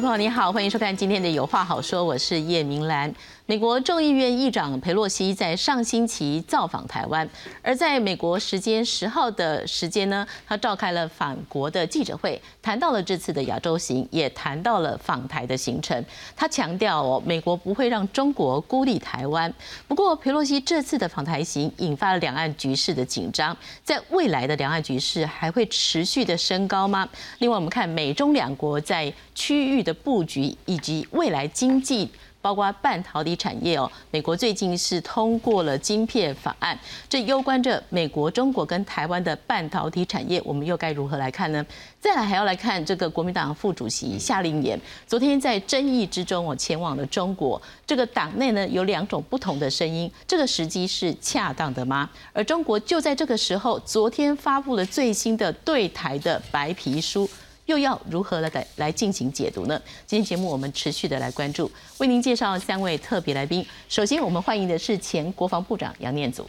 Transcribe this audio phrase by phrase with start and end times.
[0.00, 3.12] 众朋友你好，欢迎收看今天的有话好说，我是叶明兰。
[3.50, 7.28] 美国众议院议长佩洛西在上星期造访台湾，
[7.62, 16.00] 而在美国时间十号的时间呢，他召开了返国的记者会，谈到了这次的亚洲行，也谈到了访台的行程。
[16.36, 19.52] 他强调哦，美国不会让中国孤立台湾。
[19.88, 27.08] 不过，佩洛西这次的访台行引发了两岸局势的紧张，在未来的两岸局势还会持续的升高吗？
[27.40, 32.08] 另外，我们看美中两国在区域的布局以及未来经济。
[32.42, 41.64] 包括半导体产业哦，美国最近是通过了晶片法案，这攸关着美国、中国跟台湾的半导体产业，我们又该如何来看呢？
[42.00, 52.08] 再来还要来看这个国民党副主席夏令言，昨天在争议之中哦，前往了中国，这个党内呢有两种不同的声音，这个时机是恰当的吗？
[52.32, 57.28] 而中国就在这个时候，昨天发布了最新的对台的白皮书。
[57.66, 59.80] 又要如何来来进行解读呢？
[60.06, 63.64] 今天节目我们持续的来关注，为您介绍三位特别来宾。
[63.88, 66.44] 首先，我们欢迎的是前国防部长杨念祖。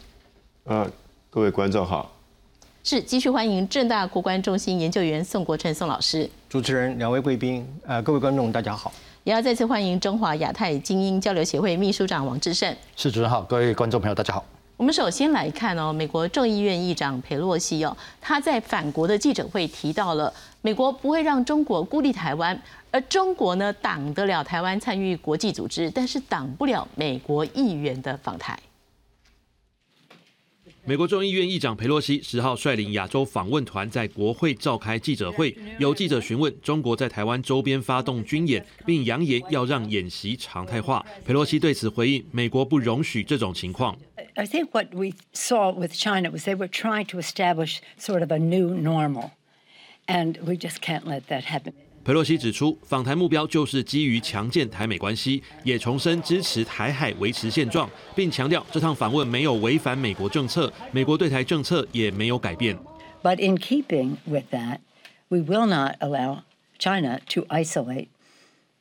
[0.63, 0.89] 呃，
[1.29, 2.11] 各位观众好。
[2.83, 6.27] 是继续欢迎正大国关中心研究员宋国成宋老师。
[6.49, 8.91] 主持人、两位贵宾，呃，各位观众大家好。
[9.23, 12.75] 也要再次欢迎中华亚太精英交流协会秘书长王志胜。
[12.95, 14.43] 是主持人好，各位观众朋友大家好。
[14.81, 28.57] 我们首先来看哦，美国众议院议长佩洛西哦，他在反国的记者会提到了，美国不会让中国孤立台湾，而中国呢挡得了台湾参与国际组织，但是挡不了美国议员的访台。
[30.83, 41.05] 美国众议院议长佩洛西十号率领亚洲访问团在国会召开记者会，有记者询问中国在台湾周边发动军演，并扬言要让演习常态化。
[41.23, 43.95] 佩洛西对此回应：美国不容许这种情况。
[44.33, 48.39] I think what we saw with China was they were trying to establish sort of a
[48.39, 49.29] new normal,
[50.07, 51.73] and we just can't let that happen.
[52.04, 62.78] 佩洛西指出，访台目标就是基于强健台美关系，也重申支持台海维持现状，并强调这趟访问没有违反美国政策，美国对台政策也没有改变。
[63.24, 64.78] But in keeping with that,
[65.28, 66.42] we will not allow
[66.78, 68.06] China to isolate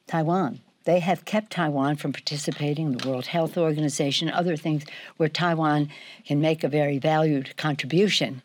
[0.06, 0.60] Taiwan.
[0.84, 4.84] They have kept Taiwan from participating in the World Health Organization, other things
[5.18, 5.90] where Taiwan
[6.28, 8.44] can make a very valued contribution.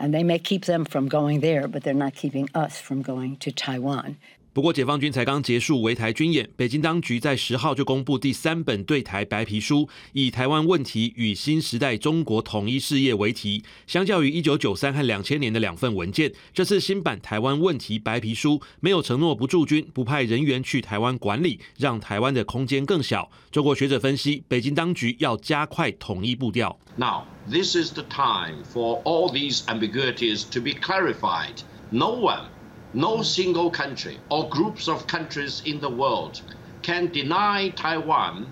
[0.00, 3.36] And they may keep them from going there, but they're not keeping us from going
[3.40, 4.14] to Taiwan.
[4.52, 13.62] 不过，解放军才刚结束围台军演，北京当局在十号就公布第三本对台白皮书，以“台湾问题与新时代中国统一事业”为题。
[13.86, 23.30] 相较于一九九三和两千年的两份文件，这次新版“台湾问题白皮书”没有承诺不驻军、不派人员去台湾管理，让台湾的空间更小。
[23.52, 26.76] 中国学者分析，北京当局要加快统一步调。
[26.96, 31.60] Now, this is the time for all these ambiguities to be clarified.
[31.90, 32.46] No one.
[32.92, 36.40] No single country or groups of countries in the world
[36.82, 38.46] can deny Taiwan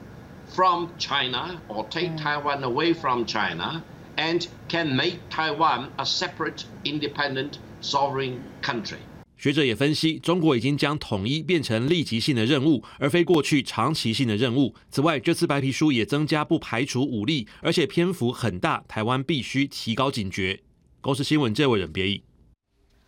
[0.46, 2.22] from China or take mm.
[2.22, 3.84] Taiwan away from China
[4.16, 9.07] and can make Taiwan a separate, independent, sovereign country.
[9.38, 14.74] 学者也分析，中国已经将统一变成立即性的任务，而非过去长期性的任务。
[14.90, 20.58] 此外，这次白皮书也增加不排除武力，而且篇幅很大，台湾必须提高警觉。
[21.00, 22.20] 公司新闻这位人别意。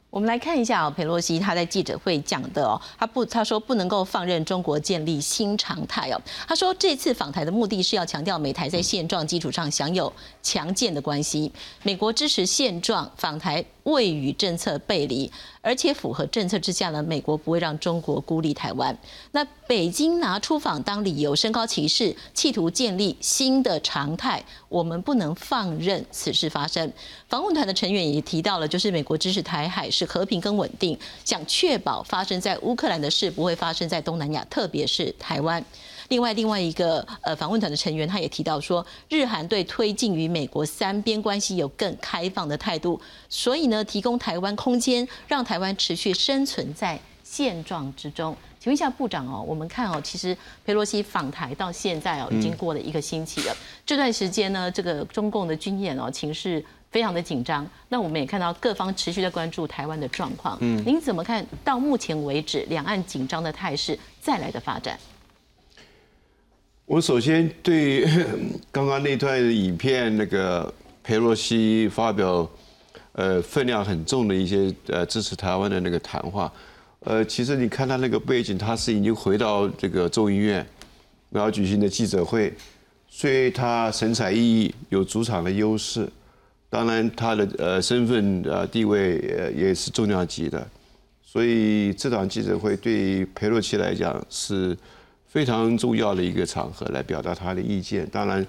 [0.09, 6.21] 我们来看一下哦，佩洛西他在记者会讲的哦，他不他说不能够放任中国建立新常态哦。
[6.49, 10.13] 他说这次访台的目的是要强调美台在现状基础上享有
[10.43, 11.53] 强健的关系，
[11.85, 15.31] 美国支持现状，访台未与政策背离。
[15.63, 18.97] 而且符合政策之下呢，美国不会让中国孤立台湾。
[19.33, 26.91] 那北京拿出访当理由，升高歧视，企图建立新的常态，我们不能放任此事发生。
[27.29, 35.63] 访问团的成员也提到了，就是美国支持台海是和平跟稳定，想确保发生在乌克兰的事不会发生在东南亚，特别是台湾。
[36.11, 48.37] 另外，另外一个呃访问团的成员，他也提到说，日韩对推进与美国三边关系有更开放的态度，所以呢，提供台湾空间，让台湾持续生存在现状之中。
[48.59, 50.37] 请问一下部长哦，我们看哦，其实
[50.67, 53.57] 佩洛西访台到现在哦，已经过了一个星期了。
[53.87, 57.65] 这段时间呢，这个中共的军演哦，情势非常的紧张。
[57.89, 60.59] 那我们也看到各方持续在关注台湾的状况。
[60.61, 64.99] 嗯，您怎么看到目前为止两岸紧张的态势再来的发展？
[66.91, 68.05] 我首先对
[68.73, 72.51] 刚刚那段影片，那个佩洛西发表，
[73.13, 76.53] 呃，分量很重的一些呃支持台湾的那个谈话，
[77.05, 80.67] 呃，其实你看他那个背景，他是已经回到这个众议院，
[81.31, 82.53] 然后举行的记者会，
[83.09, 86.09] 所以他神采奕奕，有主场的优势，
[86.69, 90.67] 当然他的呃身份呃地位呃也是重量级的，
[91.23, 94.77] 所以这场记者会对佩洛西来讲是
[95.31, 98.05] 非常重要的一个场合，来表达他的意见。
[98.11, 98.45] 当然，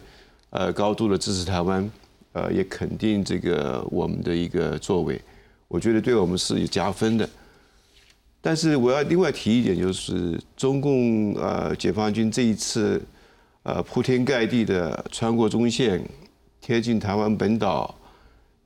[0.50, 1.88] 呃，高度的支持台湾，
[2.34, 5.22] 呃，也肯定这个我们的一个作为，
[5.68, 7.30] 我觉得对我们是有加分的。
[8.42, 13.00] 但是我要另外提一点，就是中共呃解放军这一次
[13.62, 16.04] 呃铺天盖地的穿过中线，
[16.60, 17.94] 贴近台湾本岛，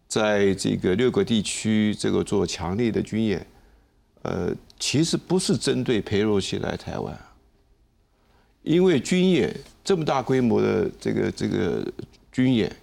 [0.07, 3.45] 在这个六个地区这个做强烈的军演，
[4.21, 7.13] 呃，其实不是针对裴洛西来台湾，
[8.65, 11.85] 因为军演这么大规模的这个这个
[12.31, 12.75] 军演，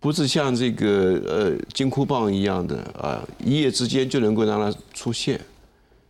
[0.00, 5.38] 不是像这个呃金箍棒一样的啊，一夜之间就能够让它出现。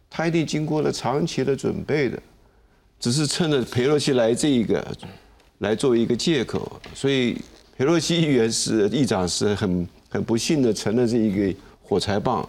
[0.08, 2.20] 它一定经过了长期的准备的，
[2.98, 4.84] 只是趁着佩洛西来这一个，
[5.58, 7.36] 来作为一个借口，所以
[7.76, 12.48] 佩洛西议员是议长是很很不幸的成了这一个火柴棒，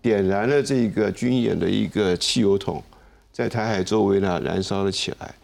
[0.00, 2.82] 点燃了这个军演的一个汽油桶，
[3.32, 5.34] 在台海周围呢燃烧了起来，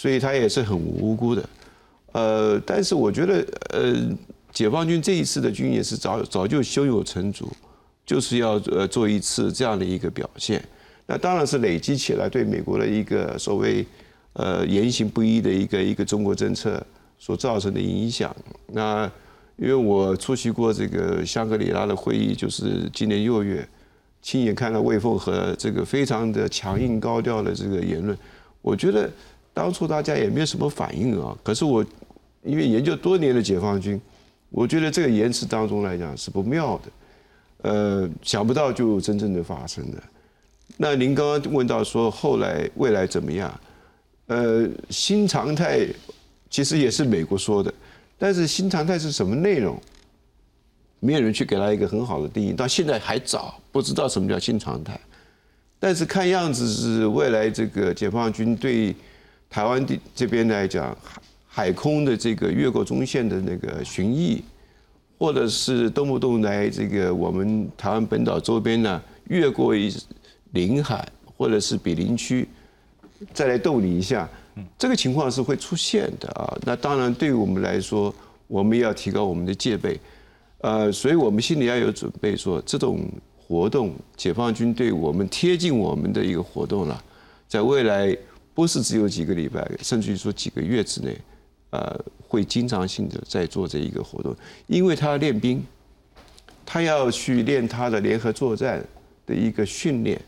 [0.00, 1.48] 所以他也是很无辜的，
[2.12, 3.94] 呃，但是我觉得呃，
[4.50, 7.52] 解放军这一次的军演是早早就胸有成竹，
[8.06, 10.64] 就是要呃做一次这样的一个表现。
[11.04, 13.84] 那当然是累积起来对美国的一个所谓
[14.32, 16.82] 呃言行不一的一个一个中国政策
[17.18, 18.34] 所造成的影响。
[18.68, 19.04] 那
[19.58, 23.68] 因为我出席过这个香格里拉的会议，就是今年六月，
[24.22, 28.16] 亲眼看到魏凤和这个非常的强硬高调的这个言论，
[28.62, 29.10] 我觉得
[29.52, 31.36] 当初大家也没有什么反应啊。
[31.42, 31.84] 可是我
[32.42, 34.00] 因为研究多年的解放军，
[34.50, 40.02] 我觉得这个言辞当中来讲是不妙的，呃，想不到就真正的发生了。
[40.76, 43.60] 那您刚刚问到说后来未来怎么样？
[44.26, 45.86] 呃，新常态
[46.48, 47.72] 其实也是美国说的，
[48.16, 49.78] 但是新常态是什么内容？
[51.00, 54.98] 没有人去给他一个很好的定义，到现在还早，不知道什么叫新常态。
[55.78, 58.94] 但是看样子是未来这个解放军对
[59.50, 60.96] 台湾地这边来讲，
[61.46, 64.40] 海空的这个越过中线的那个巡弋，
[65.18, 69.94] 或者是动不动来这个我们台湾本岛周边呢越过一。
[70.52, 72.48] 临海或者是比邻区，
[73.32, 74.28] 再来逗你一下，
[74.76, 76.58] 这个情况是会出现的啊。
[76.66, 78.12] 那当然，对于我们来说，
[78.48, 79.96] 我们要提高我们的戒备，
[80.58, 83.08] 呃，所以我们心里要有准备，说这种
[83.38, 87.04] 活动，解放军对我们贴近我们的一个活动了，
[87.46, 88.16] 在未来
[88.54, 91.16] 不是只有几个礼拜，甚至于说几个月之内，
[91.70, 91.98] 呃，
[92.28, 94.34] 会经常性的在做这一个活动，
[94.66, 95.62] 因为他要练兵，
[96.66, 98.84] 他要去练他的联合作战
[99.26, 100.20] 的一个训练。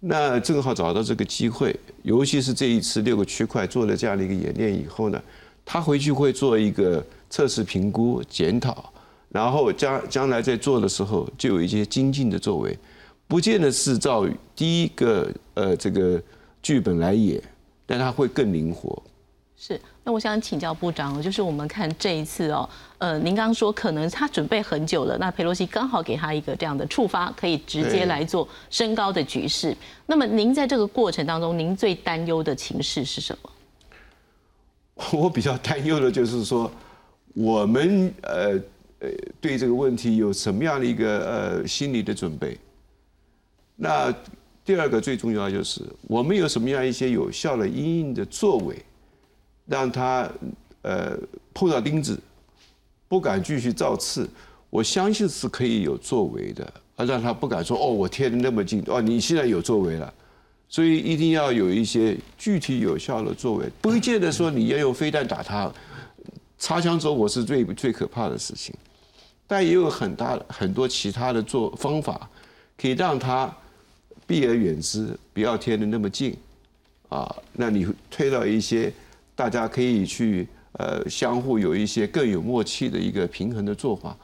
[0.00, 5.20] 那正好找到这个机会，尤其是这一次六个区块做了这样的一个演练以后呢，
[5.64, 8.92] 他回去会做一个测试评估检讨，
[9.28, 12.78] 然后将将来在做的时候就有一些精进的作为，
[13.26, 14.24] 不见得是照
[14.54, 16.22] 第一个呃这个
[16.68, 17.42] 剧本来演，
[17.86, 19.02] 但它会更灵活。
[19.56, 22.68] 是，那我想请教部长，就是我们看这一次哦，
[22.98, 29.74] 呃，您刚刚说可能他准备很久了，那佩洛西刚好给他一个这样的触发，可以直接来做升高的局势。
[30.04, 33.50] 那么您在这个过程当中，您最担忧的情势是什么？
[35.18, 36.70] 我比较担忧的就是说，
[37.32, 38.60] 我们呃
[38.98, 39.08] 呃
[39.40, 42.58] 对这个问题有什么样的一个呃心理的准备？
[43.74, 44.14] 那
[44.68, 48.76] 第二个最重要就是我们有什么样一些有效的应应的作为？
[49.64, 50.30] 让他
[50.82, 51.16] 呃
[51.54, 52.20] 碰到钉子，
[53.08, 54.28] 不敢继续造次，
[54.68, 60.12] 我相信是可以有作为的，而让他不敢说哦，我贴的那么近哦，你现在有作为了，
[60.68, 65.72] 所以一定要有一些具体有效的作为，不见得说你要用飞弹打他，
[66.58, 68.74] 擦枪走火是最最可怕的事情，
[69.46, 72.28] 但也有很大很多其他的做方法，
[72.76, 73.50] 可以让他
[74.28, 76.36] 避而远之，不要贴的那么近，
[77.08, 78.92] 啊，那你推到一些。
[79.38, 84.18] 大家可以去呃相互有一些更有默契的一个平衡的做法，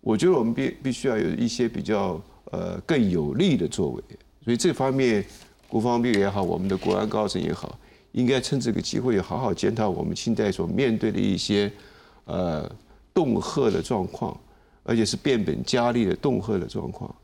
[0.00, 2.20] 我觉得我们必必须要有一些比较
[2.50, 4.02] 呃更有利的作为，
[4.44, 5.24] 所以这方面
[5.68, 7.78] 国防部也好，我们的国安高层也好，
[8.10, 11.70] 应该趁这个机会好好检讨我们现在所面对的一些
[12.24, 12.68] 呃
[13.14, 14.36] 恫吓的状况，
[14.82, 17.14] 而且是变本加厉的恫吓的状况，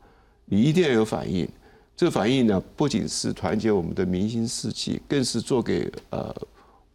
[0.45, 1.45] 你一定要有反应。
[1.95, 6.35] 这个反应呢，不仅是团结我们的民心士气，更是做给呃。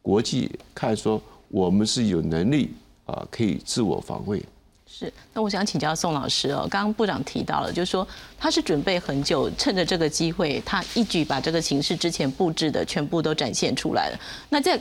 [0.01, 2.73] 国际看说我们是有能力
[3.05, 4.43] 啊，可以自我防卫。
[4.87, 8.07] 是，那我想请教宋老师哦，刚刚部长提到了，就是说
[8.39, 14.19] 他是准备很久，趁着这个机会，他一举把这个形势之前布置的全部都展现出来了。
[14.49, 14.81] 那在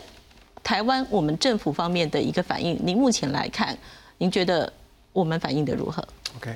[0.63, 3.77] 台湾我们政府方面的一个反应，您目前来看，
[4.17, 4.71] 您觉得
[5.11, 6.01] 我们反应的如何
[6.37, 6.55] ？OK。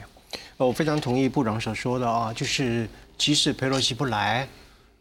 [0.55, 2.87] 我非常同意部长所说的啊，就是
[3.21, 4.47] 即使佩洛西不来，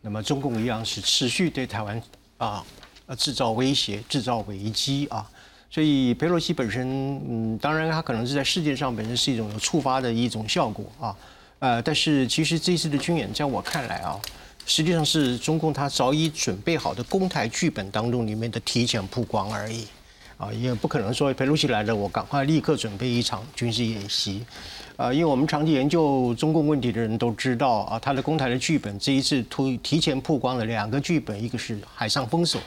[0.02, 2.02] 那么中共一样是持续对台湾
[2.36, 2.62] 啊
[3.06, 5.26] 呃制造威胁、制造危机啊。
[5.70, 6.86] 所以佩洛西本身，
[7.26, 11.16] 嗯，当然他可能是在世界上本身是一种有触发的一种效果啊，
[11.60, 14.20] 呃，但是其实这次的军演，在我看来啊，
[14.66, 19.86] 实际上是中共他早已准备好的攻台剧本当中里面的提前曝光而已，
[20.40, 24.42] 啊，也不可能说佩洛西来了，我赶快立刻准备一场军事演习，
[24.96, 32.58] 啊，因为我们长期研究中共问题的人都知道啊，他的攻台的剧本这一次突提前曝光了两个剧本，一个是海上封锁，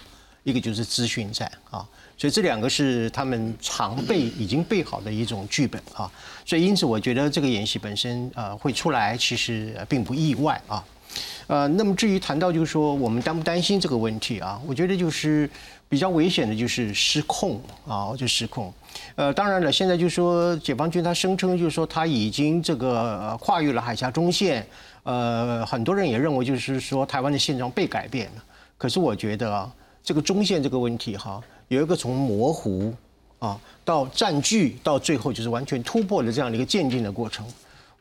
[0.43, 1.83] 一个就是资讯战啊。
[2.15, 6.09] 所以这两个是他们常备、已经备好的一种剧本啊，
[6.45, 10.85] 所以因此我觉得这个演习本身呃会出来，其实并不意外啊。
[11.47, 15.49] 呃，那么至于谈到就是说我们担不担心这个问题啊，我觉得就是
[15.93, 18.73] 比较危险的就是失控啊，就失控。
[19.15, 24.65] 呃，当然了，现在就说解放军他声称就是说他已经这个跨越了海峡中线，
[25.03, 28.43] 呃，很多人也认为就是说台湾的现状被改变了。
[28.75, 29.71] 可是我觉得啊，
[30.03, 31.39] 这个中线这个问题哈。
[31.67, 32.91] 有一个从模糊
[33.37, 37.45] 啊到占据到最后就是完全突破的这样的一个渐进的过程，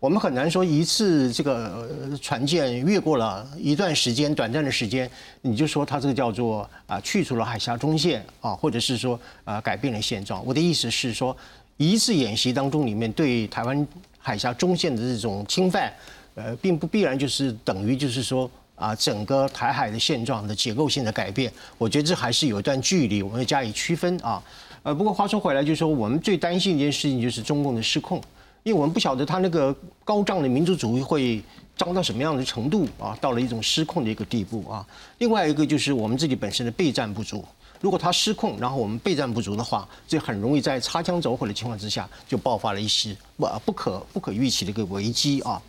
[0.03, 1.89] 我们很难说一次这个
[2.21, 5.09] 船舰越过了一段时间短暂的时间，
[5.43, 10.45] 你就说它这个叫做啊去除了海峡中线啊，或者是说啊改变了现状。
[10.45, 11.37] 我的意思是说，
[11.77, 13.87] 一次演习当中里面对台湾
[14.19, 15.93] 海峡中线的这种侵犯，
[16.35, 18.51] 呃，并不必然就是等于就是说。
[18.75, 24.43] 啊，整个台海的现状的结构性的改变，我觉得这还是有一段距离，我们要加以区分啊。
[24.83, 28.21] 呃，不过话说回来，就是说我们最担心一件事情就是中共的失控，
[28.63, 31.43] 因为我们不晓得他那个高涨的民族主义会
[31.77, 34.87] 涨到什么样的程度啊，到了一种失控的一个地步啊。
[35.19, 37.45] 另外一个就是我们自己本身的备战不足，
[37.81, 45.61] 如果他失控，然后我们备战不足的话，这很容易在擦枪走火的情况之下就爆发了一些不不可不可预期的一个危机啊。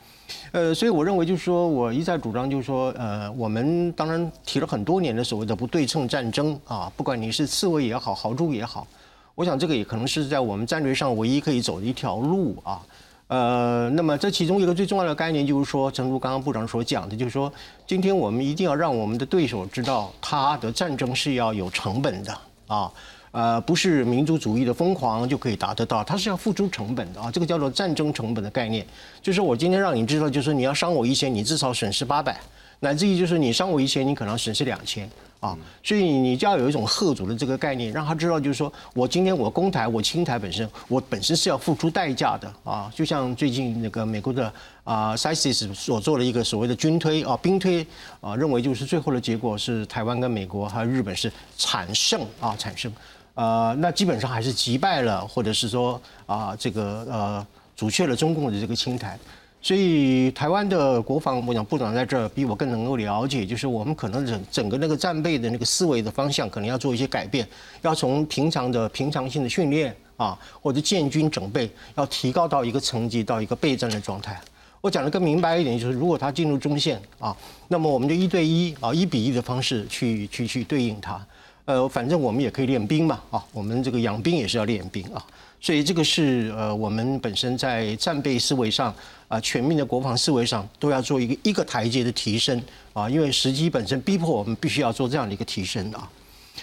[0.51, 8.87] 呃，所以我认为就是说，我一再主张就是说，呃，我们当然提了很多年的所谓的不对称战争啊，不管你是刺猬也好，豪猪也好，
[9.35, 12.81] 我想这个也可能是在我们战略上唯一可以走的一条路啊。
[13.27, 17.51] 呃，那么这其中一个最重要的概念就是说，正如刚刚部长所讲的，就是说，
[17.87, 22.37] 今天我们一定要让我们的对手知道，他的战争是要有成本的
[22.67, 22.91] 啊。
[23.31, 28.85] 呃，不是民族主义的疯狂就可以达得到，它是要付出成本的啊，这个叫做战争成本的概念。
[29.23, 32.39] 就是我今天让你知道，就是你要伤我一千，你至少损失八百，
[32.83, 35.09] 乃至于就是你伤我一千，你可能损失两千。
[35.39, 42.89] 啊，所以你就要有一种贺主的这个概念，让他知道，就是说我今天我攻台，我清台本身，我本身是要付出代价的啊。
[42.95, 44.53] 就像最近那个美国的
[44.85, 47.85] 啊 c i s i s 所做的一个所谓的军推啊兵推
[48.21, 52.89] 啊，认为就是最后的结果是台湾跟美国还有日本是惨胜啊惨胜，
[53.33, 59.19] 呃，那基本上还是击败了，或者是说啊这个呃阻却了中共的这个清台。
[59.63, 67.47] 所以台湾的国防，我想部长在这儿比我更能够了解，就是我们可能整整个那个战备的那个思维的方向，可能要做一些改变，
[67.81, 74.37] 要从平常的平常性的训练啊，或者建军整备，要提高到一个层级，到一个备战的状态。
[74.81, 77.33] 我讲的更明白一点，就是如果他进入中线啊，
[77.69, 81.25] 那么我们就一对一啊，一比一的方式去去去对应他。
[81.63, 85.25] 呃，反正我们也可以练兵嘛啊，我们这个养兵也是要练兵啊。
[85.63, 88.93] 所以这个是呃，我们本身在战备思维上
[89.29, 96.09] 啊，全面的国防思维上都要做一个一个台阶的提升啊，因为时机本身逼迫我们必须要做这样的一个提升啊。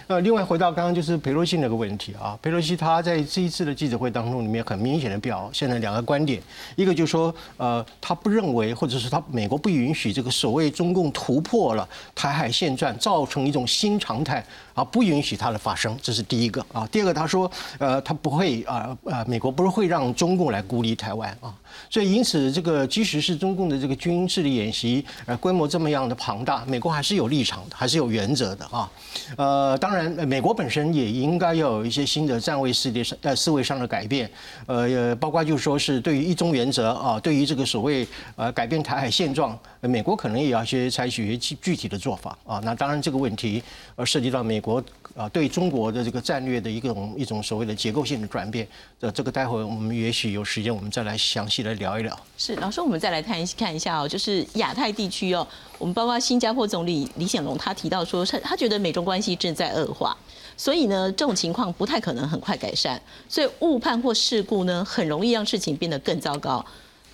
[0.06, 6.40] 呃，另外回到刚刚就是佩洛西那个问题啊，佩洛西他在这一次的记者会当中里面很明显的表现了两个观点，
[6.76, 14.44] 一个就是说呃，他不认为或者是他美国不允许这个所谓中共突破了台海现状，造成一种新常态。
[14.72, 16.88] 啊，不允许它的发生，这是第一个啊。
[16.92, 21.52] 第二个，他说，呃，他不会啊，呃，美国不是会让中共来孤立台湾啊。
[21.90, 28.90] 所以，因此，这个即使是中共的这个军事的演习，呃，规模这么样的庞大，美国还是有立场的，还是有原则的啊。
[29.36, 34.30] 呃，当然，美国本身也应该要有一些新的站位思维上呃思维上的改变，
[34.66, 38.06] 呃，包括就是说是对于一中原则啊，对于这个所谓
[38.36, 42.60] 呃改变台海现状，美国可能也要去采取一些具具体的做法啊。
[42.64, 43.62] 那当然，这个问题
[43.96, 44.70] 呃涉及到美国。
[44.70, 44.80] 国
[45.16, 48.64] 啊，对中国的这个战略的一种一种所谓的结构性的转变，
[49.00, 52.16] 这这个待会我们也许有时间，我们再来详细的聊一聊。
[52.38, 55.44] 是老师，我们再来看一看一下哦，就是亚太地区哦，
[55.78, 60.16] 我们包括新加坡总理李显龙他提到说，他他觉得美中关系正在恶化，
[60.56, 66.64] 所以呢，这种情况不太可能很快改善，所以误判或事故呢，很容易让事情变得更糟糕。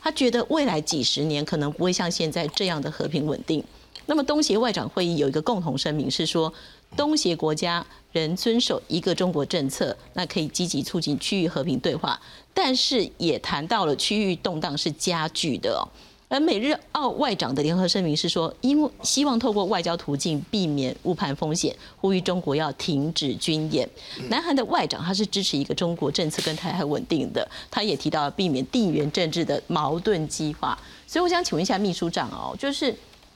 [0.06, 3.64] 他觉得未来几十年可能不会像现在这样的和平稳定。
[4.06, 6.54] 那么东协外长会议有一个共同声明是说。
[6.96, 12.18] 东协国家仍遵守一个中国政策，那可以积极促进区域和平对话，
[12.54, 15.86] 但是也谈到了区域动荡是加剧的。
[16.28, 23.88] 而美日澳外长的联合声明是说，因为希望透过外交途径避免误判风险，呼吁中国要停止军演。
[24.28, 30.76] 南韩的外长他是支持一个中国政策跟台海稳定的，他也提到避免地缘政治的矛盾激化。
[31.06, 32.92] 所以我想请问一下秘书长哦，就是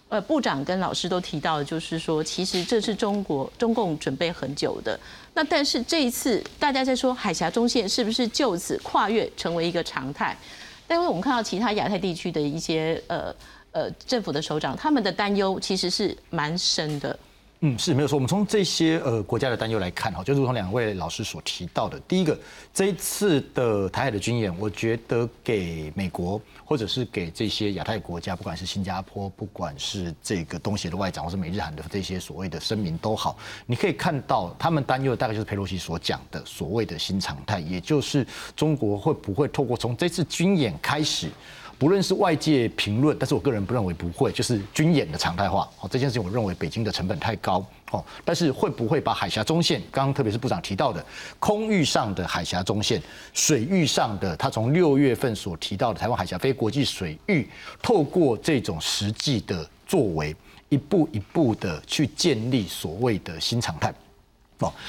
[0.09, 4.99] 呃部长跟老师都提到，就是说其实这是中国中共准备很久的。
[5.33, 10.37] 那但是这一次大家在说海峡中线是不是就此跨越成为一个常态？
[10.91, 13.33] 但因为我们看到其他亚太地区的一些呃
[13.71, 17.17] 呃政府的首长，他们的担忧其实是蛮深的。
[17.63, 18.17] 嗯，是没有错。
[18.17, 22.39] 我们从这些呃国家的担忧来看哈，就如同两位老师所提到的，第一个，
[22.73, 33.37] 这一次的台海的军演，我觉得给美国或者是给这些亚太国家，不管是新加坡，不管是这个东协的外长，或是美日韩的这些所谓的声明都好，
[33.67, 38.27] 你可以看到他们担忧的大概就是佩洛西所讲的所谓的新常态，也就是
[38.57, 41.29] 中国会不会透过从这次军演开始。
[41.81, 45.67] 不论是外界评论，但是我个人不认为不会，就是军演的常态化。
[45.81, 47.65] 哦，这件事情我认为北京的成本太高。
[47.91, 51.03] 哦，但是会不会把海峡中线，刚刚特别是部长提到的
[51.39, 57.49] 空域上的海峡中线，水域上的，他从六月份所提到的台湾海峡非国际水域，
[57.81, 60.37] 透过这种实际的作为，
[60.69, 63.91] 一步一步的去建立所谓的新常态。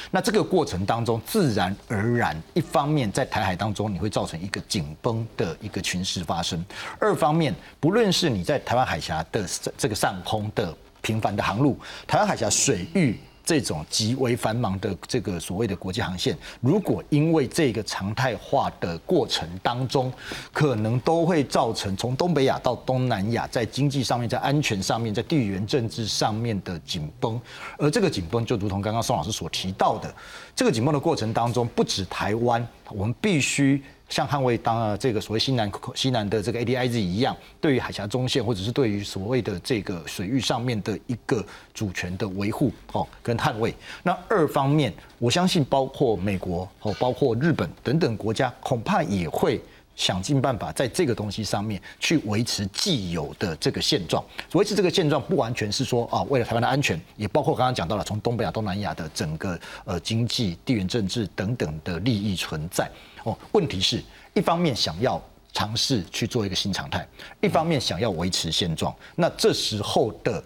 [0.09, 6.59] 那这个过程当中，自然而然，一方面在台海当中，你会造成一个紧绷的一个群势发生；
[6.99, 9.45] 二方面，不论是你在台湾海峡的
[9.77, 13.19] 这个上空的频繁的航路，台湾海峡水域。
[13.51, 20.09] 这种极为繁忙的这个所谓的国际航线，如果因为这个常态化的过程当中，
[20.53, 27.37] 可能都会造成从东北亚到东南亚，在经济上面、在安全上面、在地缘政治上面的紧绷，
[27.77, 30.15] 而这个紧绷就如同刚刚宋老师所提到的，
[30.55, 33.83] 这个紧绷的过程当中，不止台湾，我们必须。
[34.11, 41.43] 像捍卫当啊这个所谓西南西南的这个 ADIZ 一样，对于海峡中线或者是对于所谓的这个水域上面的一个
[41.73, 43.73] 主权的维护哦跟捍卫。
[44.03, 49.61] 那二方面，我相信包括美国哦，包括日本等等国家，恐怕也会
[50.01, 54.23] 想尽办法在这个东西上面去维持既有的这个现状。
[54.53, 62.89] 维持这个现状，不完全是说啊为了台湾的安全，也包括刚刚讲到了从东北亚、东南亚的整个呃经济、地缘政治等等的利益存在。
[63.23, 65.21] 哦，问题是一方面想要
[65.53, 67.07] 尝试去做一个新常态，
[67.39, 70.43] 一方面想要维持现状，那这时候的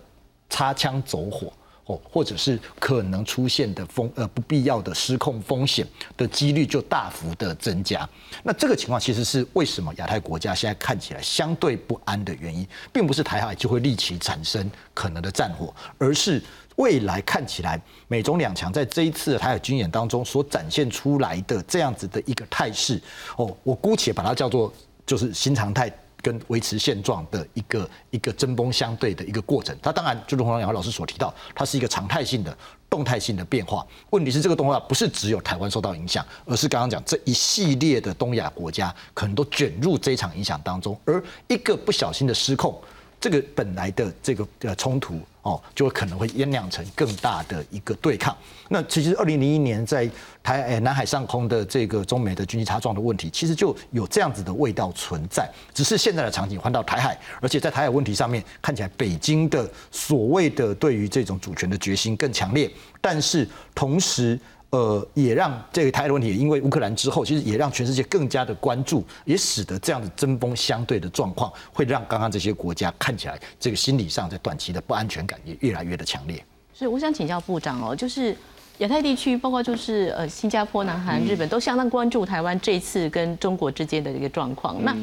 [0.49, 1.53] 擦枪走火，
[1.85, 8.07] 哦，或者是可能出现的风呃不必要的失控风险的几率就大幅的增加。
[8.43, 16.41] 那这个情况其实是为什么亚太国家现在看起来相对不安的原因，并不是台海就会立即产生可能的战火，而是。
[16.77, 23.01] 未来看起来，美中两强在这一次的台海军演当中所展现出来的这样子的一个态势，
[23.37, 24.73] 哦，我姑且把它叫做
[25.05, 25.89] 就是新常态
[26.25, 29.77] 跟维持现状的一个一个针锋相对的一个过程。
[29.79, 32.57] 它当然就如同两位老师所提到，它是一个常态性的、
[32.89, 33.85] 动态性的变化。
[34.09, 42.75] 问题是这个动画不是只有台湾受到影响，而是刚刚讲这一系列的东亚国家可能都卷入这场影响当中，而一个不小心的失控。
[43.21, 48.35] 这个本来的这个呃冲突哦，就可能会酝酿成更大的一个对抗。
[48.67, 50.09] 那其实二零零一年在
[50.41, 55.47] 台南海上空的这个中美的军机擦撞的问题，其实就有这样子的味道存在。
[55.71, 64.39] 只是现在的场景换到台海，而且在台海问题上面看起来，北京的所谓的对于这种主权的决心更强烈，但是同时。
[64.71, 76.43] 呃，也让这个台海问题，也因为乌克兰之后，其实也让全世界更加的关注，也使得这样的针锋相对的状况，会让刚刚这些国家看起来这个心理上在短期的不安全感也越来越的强烈。
[76.73, 78.35] 是，我想请教部长哦，就是
[78.79, 84.83] 亚太地区，包括就是呃新加坡、南韩、日本，都相当关注台湾这次跟中国之间的一个状况。
[84.83, 84.93] 那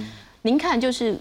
[0.43, 1.17] 您看，就是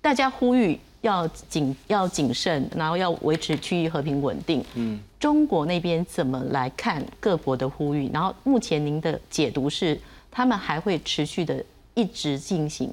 [0.00, 0.78] 大家呼吁。
[1.02, 4.64] 要谨要谨慎，然后要维持区域和平稳定。
[4.76, 8.10] 嗯，中国那边怎么来看各国的呼吁？
[8.12, 9.96] 然后目前您的解读是，
[10.32, 12.90] 他们还会持续的一直进行，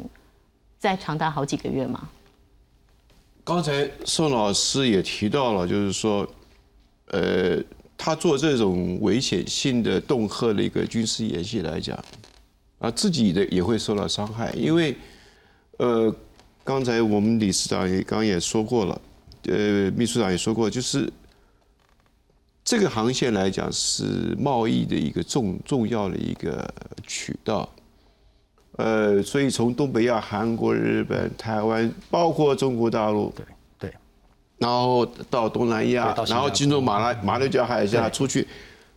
[0.78, 2.08] 在长达好几个月吗？
[3.44, 6.28] 刚才宋老师也提到了，就是说，
[7.08, 7.58] 呃，
[7.98, 11.98] 他做这种危险性的恫吓的一个军事演习来讲，
[12.78, 14.96] 啊，自己的也会受到伤害，因为，
[15.78, 16.16] 呃。
[16.62, 19.02] 刚才我们理事长也刚也说过了，
[19.46, 21.12] 呃，秘书长也说过，就是
[22.70, 26.72] 这个航线来讲是贸易的一个重重要的一个
[27.08, 27.68] 渠道，
[28.74, 33.44] 呃，所以从东北亚、韩国、日本、台湾，包括中国大陆，对
[33.80, 33.94] 对，
[34.60, 38.48] 然后到东南亚，然后进入马来马六甲海峡出去，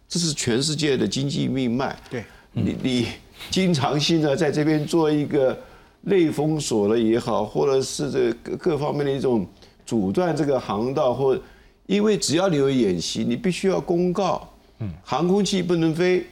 [0.07, 1.99] 这是全世界的经济命脉。
[2.11, 3.07] 对，你你
[3.49, 5.59] 经常性的在这边做一个
[6.03, 9.47] 内封锁了也好，或者是这各各方面的一种
[9.87, 11.41] 阻断这个航道，或
[11.87, 16.25] 因为只要你有演习，你必须要公告，嗯，航空器不能飞，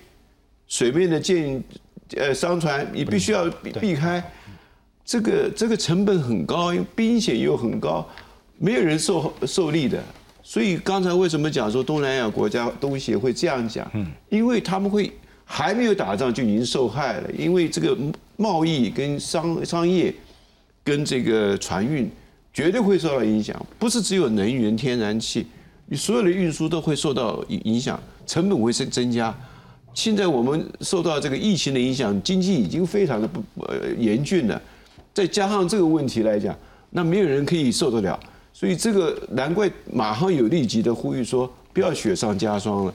[0.69, 1.63] 水面的舰
[2.17, 4.23] 呃商船你必须要避避开，
[5.05, 8.09] 这个这个成本很高，因为兵险又很高，
[8.59, 10.03] 没有人受受力的。
[10.43, 13.89] 所以刚才为什么讲说东南亚国家东协会这样讲？
[13.95, 15.13] 嗯，因为他们会
[15.45, 17.97] 还没有打仗就已经受害了，因为这个
[18.37, 20.13] 贸易跟商商业
[20.83, 22.11] 跟这个船运
[22.53, 25.47] 绝对会受到影响，不是只有能源天然气，
[25.87, 29.35] 你所有的运输都会受到影影响，成本会增增加。
[29.93, 34.61] 现在我们受到这个疫情的影响，经济已经非常的不呃严峻了，
[35.13, 36.57] 再加上这个问题来讲，
[36.91, 38.19] 那没有人可以受得了。
[38.53, 42.95] 所以这个难怪马上有立即的呼吁说不要雪上加霜了，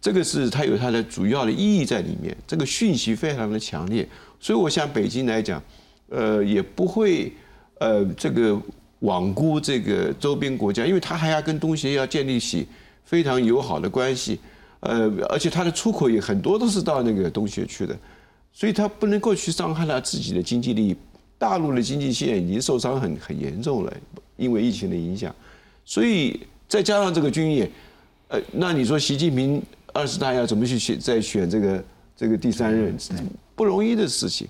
[0.00, 4.06] 这个是它有它的主要的意义在里面，这个讯息非常的强烈。
[4.40, 5.62] 所以我想北京来讲，
[6.10, 7.32] 呃，也不会
[7.78, 8.60] 呃这个
[9.02, 12.66] 罔顾这个周边国家，因为他还要跟东协要建立起
[13.04, 14.38] 非常友好的关系，
[14.80, 17.96] 呃，而且它的出口也很多都是到那个东协去的，
[18.52, 20.96] 所以它不能够去伤害他自己的经济利益。
[21.38, 23.92] 大陆的经济现在已经受伤很很严重了。
[24.36, 25.32] 因为疫情的影响，
[25.84, 27.70] 所以再加上这个军演，
[28.26, 31.84] 呃，那你说习近平二十大要怎么去选再选这个
[32.16, 32.96] 这个第三任，
[33.54, 34.48] 不容易的事情。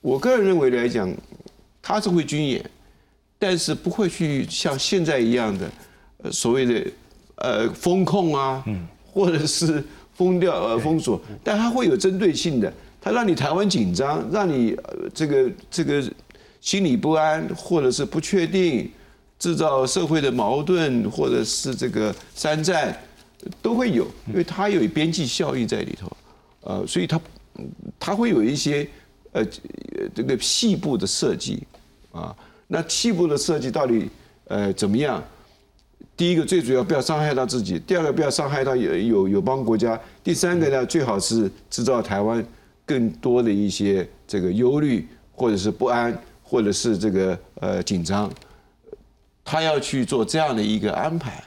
[0.00, 1.08] 我个人认为来讲，
[1.82, 2.64] 他是会军演，
[3.38, 5.70] 但是不会去像现在一样的，
[6.22, 6.90] 呃，所谓的
[7.36, 8.64] 呃风控啊，
[9.12, 9.82] 或者是
[10.14, 14.76] 封掉呃封锁，但他会有针对性的，他让你台湾紧张，让你
[15.14, 16.02] 这个这个
[16.60, 18.90] 心理不安，或者是不确定。
[19.40, 22.94] 制造社会的矛盾，或者是这个山寨，
[23.62, 26.14] 都会有，因为它有边际效益在里头，
[26.60, 27.18] 呃，所以它
[27.98, 28.86] 它会有一些
[29.32, 29.44] 呃
[30.14, 31.62] 这个细部的设计
[32.12, 32.36] 啊。
[32.66, 34.08] 那细部的设计到底
[34.46, 35.22] 呃怎么样？
[36.16, 42.44] 第一个最主要不要伤害到自己，第二个不要伤害到有有友邦国家，第三个呢最好是制造台湾
[42.84, 48.30] 更多的一些这个忧虑，或者是不安，或者是这个呃紧张。
[49.42, 51.42] 他要去做这样的一个安排，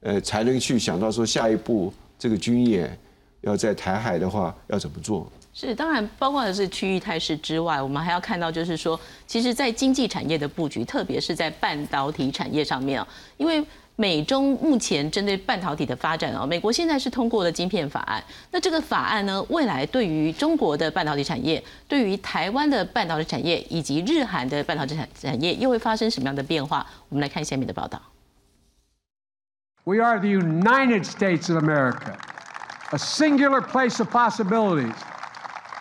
[0.00, 2.98] 呃，才能去想到说下一步这个军演
[3.42, 5.30] 要在台海的话要怎么做？
[5.58, 13.64] 是，当然包括的是区域态势之外，我们还要看到就是说，其实，在经济产业的布局，特别是在半导体产业上面啊，因为。
[13.98, 18.22] 美中目前针对半导体的发展哦，美国现在是通过了晶片法案。
[18.50, 26.86] 那这个法案呢，未来对于中国的半导体产业、对于台湾的半导体产业以及日韩的半导体产产业，又会发生什么样的变化？
[27.08, 27.98] 我们来看下面的报道。
[29.84, 32.18] We are the United States of America,
[32.90, 34.92] a singular place of possibilities.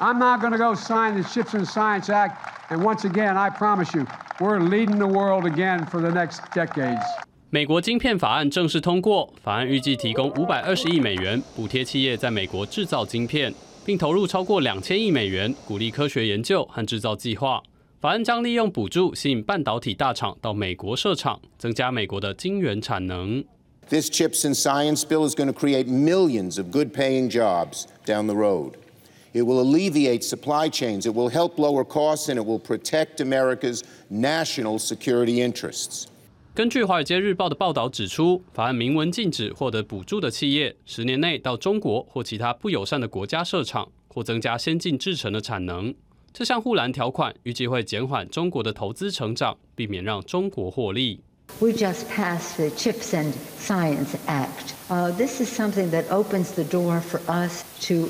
[0.02, 2.36] I'm not going to go sign the Ships and Science Act,
[2.70, 4.06] and once again, I promise you,
[4.42, 7.02] we're leading the world again for the next decades.
[7.50, 13.54] 美国晶片法案正式通过，法案预计提供五百二十亿美元补贴企业在美国制造晶片，
[13.86, 17.62] 并投入超过两千亿美元鼓励科学研究和制造计划。
[18.02, 23.42] 法案将利用补助吸引半导体大厂到美国设厂，增加美国的晶圆产能。
[23.88, 28.74] This chips and science bill is going to create millions of good-paying jobs down the road.
[29.36, 31.02] It will alleviate supply chains.
[31.02, 36.06] It will help lower costs, and it will protect America's national security interests.
[36.54, 45.94] 根据《华尔街日报》的报道指出，法案明文禁止获得补助的企业十年内到中国或其他不友善的国家设厂，或增加先进制程的产能。
[46.32, 51.20] 这项护栏条款预计会减缓中国的投资成长，避免让中国获利。
[51.62, 54.76] We just passed the Chips and Science Act.
[55.18, 58.10] This is something that opens the door for us to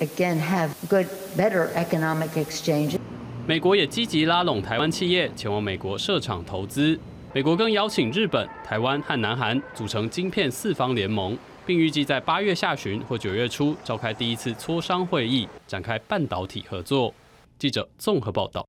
[0.00, 2.98] again have good, better economic exchange.
[3.46, 6.98] 美国也积极拉拢台湾企业前往美国设厂投资。
[7.32, 17.12] 美国更邀请日本、台湾和南韩组成晶片四方联盟，并预计在八月下旬或九月初召开第一次磋商会议，展开半导体合作。
[17.58, 18.66] 记者综合报道。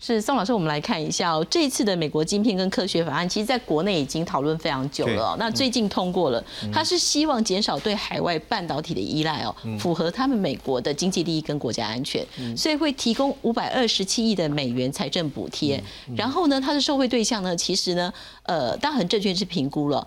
[0.00, 5.36] 是宋老师，我们来看一下哦，这一次的美国晶片跟科学法案，其实在国内已经讨论非常久了。
[5.40, 12.24] 那最近通过了，它是希望减少对海外半导体的依赖哦，符合他们美国的经济利益跟国家安全，
[12.56, 15.82] 所以会提供五百二十七亿的美元财政补贴。
[16.16, 18.12] 然后呢，它的受惠对象呢，其实呢，
[18.44, 20.06] 呃，大恒证券是评估了。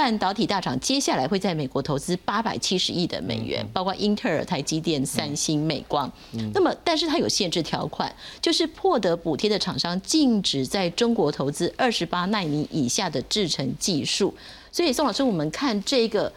[0.00, 6.10] 半导体大厂接下来会在美国投资八百七十亿的美元，包括英特尔、台积电、三星、美光。
[6.54, 8.10] 那么，但是它有限制条款，
[8.40, 14.34] 就是获得补贴的厂商禁止在中国投资二十八纳米以下的制程技术。
[14.72, 16.32] 所以，宋老师，我们看这个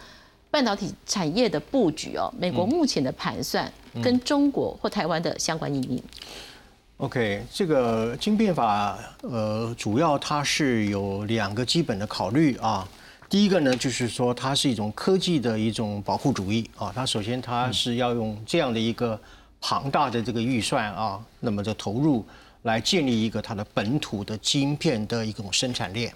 [0.50, 3.72] 半导体产业的布局哦，美国目前的盘算
[4.02, 6.02] 跟中国或台湾的相关意义。
[6.98, 12.86] OK，这个晶变法，呃，主要它是有两个基本的考虑啊。
[13.28, 16.92] 第一个呢，就是说它是一种科技的一种保护主义啊。
[16.94, 19.18] 它首先它是要用这样的一个
[19.60, 22.24] 庞大的这个预算啊，那么的投入
[22.62, 26.12] 来建立一个它的本土的晶片的一种生产链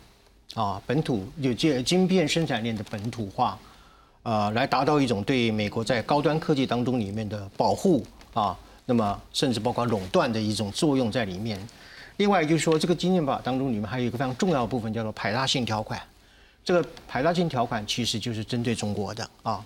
[0.54, 3.58] 啊，本土就建晶片生产链的本土化
[4.22, 8.56] 啊，来达到一种对美国在高端科技当中里面的保护啊。
[8.90, 11.60] 那么，甚至包括垄断的一种作用在里面。
[12.16, 16.00] 另外，就是说，这个经验法当中里面还有一个非常重要的部分，叫做排他性条款。
[16.68, 19.64] 这个排他性条款其实就是针对中国的啊。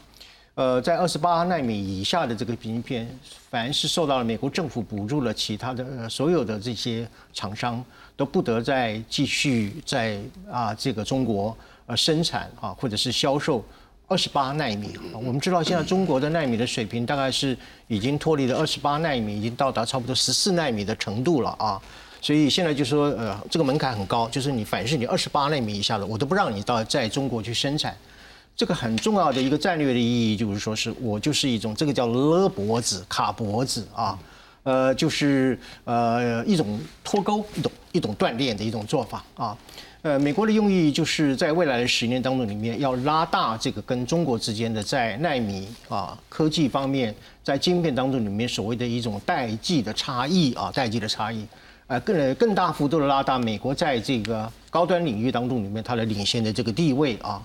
[0.54, 3.08] 呃，在二十八纳米以下的这个芯片，
[3.50, 7.84] 凡是受到了美国政府补助了，其他的所有的这些厂商
[8.16, 13.64] 都不得再继续在啊这个中国呃生产啊，或者是销售。
[14.06, 17.56] 二十八纳米，我们知道现在中国的纳米的水平大概是
[17.88, 21.80] 已经脱离了二十八纳米，已经到达差不多十四纳米的程度了啊。
[22.22, 27.94] 所以现在就说，呃，这个门槛很高，就是你凡是你二十八纳米以下的，我都不让你到在中国去生产。
[28.54, 34.16] 这个很重要的一个战略的意义就是说，是我就是一种这个叫勒脖子、卡脖子啊，
[34.62, 39.58] 呃，就是呃一种脱钩、一种一种锻炼的一种做法啊。
[40.02, 51.46] 呃，美国的用意就是在未来的十年当中里面，要拉大这个跟中国之间的在纳米啊科技方面，在晶片当中里面所谓的一种代际的差异啊，代际的差异，
[51.92, 57.42] 呃，更更大幅度的拉大美国在这个高端领域当中里面它的领先的这个地位啊，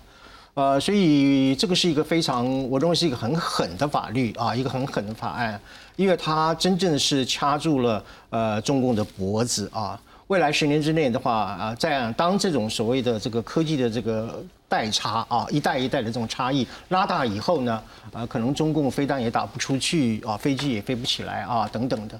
[0.54, 5.60] 呃，所以这个是一个非常，我认为是一个很狠的法律啊，一个很狠的法案，
[5.98, 10.00] 因为它真正是掐住了呃中共的脖子啊。
[10.28, 17.84] 未来十年之内的话啊，在当这种所谓的这个科技的这个代差啊，一代一代的这种差异拉大以后呢，
[18.14, 22.18] 啊，可能中共飞弹也打不出去啊，飞机也飞不起来啊，等等的，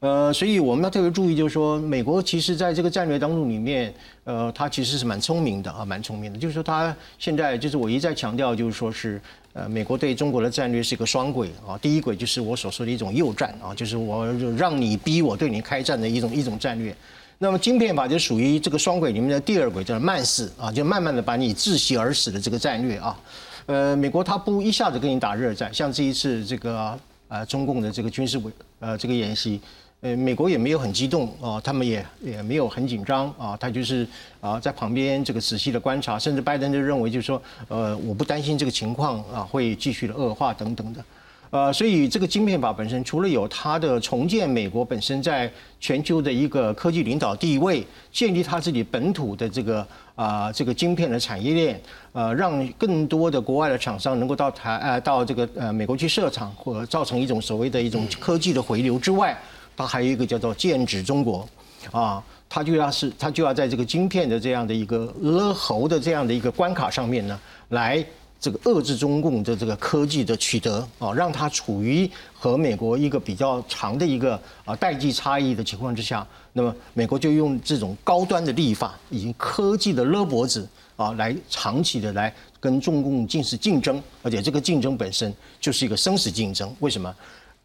[0.00, 9.20] 呃，所以我们要特别注意，就是说，美国其实在这个战略当中里面，呃，它其实是蛮聪明的啊，蛮聪明的，就是说，它现在就是我一再强调，就是说是，
[9.54, 14.24] 呃，美国对中国的战略是一个双轨啊，第一轨就是我所说的一种诱战啊，就是我
[14.56, 16.94] 让你逼我对你开战的一种一种战略。
[17.40, 23.18] 那么晶片法就属于这个双轨里面的第二轨，叫慢死啊，就慢慢的把你窒息而死的这个战略啊。
[23.66, 29.60] 呃，美国它不一下子跟你打热战，像这一次这个呃中共的这个军事委呃这个演习，
[30.00, 34.06] 呃美国也没有很激动啊，他们也也没有很紧张啊，他就是
[34.40, 41.04] 啊在旁边这个仔细的观察，甚至拜登就认为就是说呃我不担心这个情况啊会继续的恶化等等的。
[41.50, 47.82] 呃，所以这个晶片法本身，除了有它的重建美国本身在全球的一个科技领导地位，
[48.12, 51.80] 建立它自己本土的这个啊这个晶片的产业链，
[52.12, 59.34] 呃，让更多的国外的厂商能够到台呃到这个呃美国去设厂，或者造成一种所谓的一种科技的回流之外，
[59.78, 61.48] 它还有一个叫做剑指中国，
[61.92, 68.04] 啊，它就要是它就要在这个晶片的这样的一个勒喉的这样的一个关卡上面呢，来。
[68.40, 80.64] 这个遏制中共的这个科技的取得啊，让它处于和美国一个比较长的一个啊代际差异的情况之下，那么美国就用这种高端的立法，以及科技的勒脖子
[80.94, 86.72] 啊，来长期的来跟中共进行竞争，而且这个竞争本身就是一个生死竞争。
[86.78, 87.12] 为什么？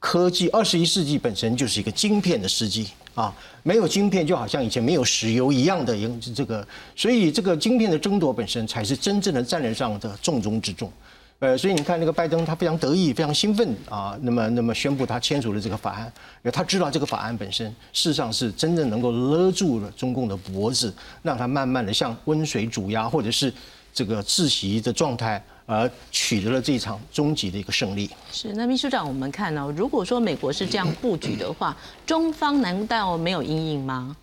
[0.03, 5.95] 科技二十一世纪本身就是一个晶片的世纪啊，没有晶片就好像以前没有石油一样的，
[6.35, 10.91] 这个，所以这个晶片的争夺本身才是真正的战略上的重中之重。
[11.39, 16.11] 呃，所以你看那个拜登他非常得意、非常兴奋啊，那么那么宣布他签署了这个法案，
[16.51, 23.53] 他知道这个法案本身事实上是真正能够勒住了中共的脖子，让他慢慢的像温水煮鸭，或者是
[23.93, 25.41] 这个窒息的状态。
[25.65, 28.09] 而取得了这场终极的一个胜利。
[28.31, 34.15] 是，那秘书长，我们看到，如果说美国是这样布局的话，中方难道没有阴影吗？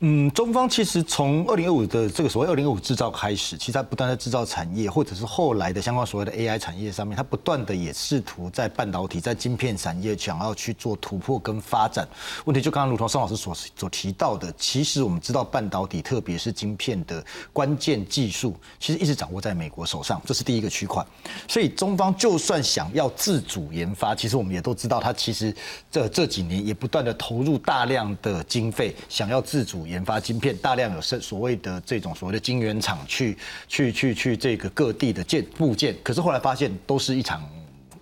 [0.00, 12.06] 嗯，中方其实从二零二五的这个所谓二零二五制造开始，其实它不断在制造产业，或者是后来的相关所谓的 AI 产业上面，它不断的也试图在半导体、在晶片产业想要去做突破跟发展。
[12.44, 21.02] 问题就刚刚如同宋老师所所提到的，其实我们知道半导体，特别是晶片的关键技术，其实一直掌握在美国手上，这是第一个区块。
[21.48, 25.54] 所以中方就算想要自主研发，其实我们也都知道，它其实
[25.90, 29.93] 这这几年也不断的投入大量的经费，想要自主研。
[29.94, 37.42] 研发晶片，大量有是所谓的这种所谓的晶圆厂去去去去这个各地的建部件，可是后来发现都是一场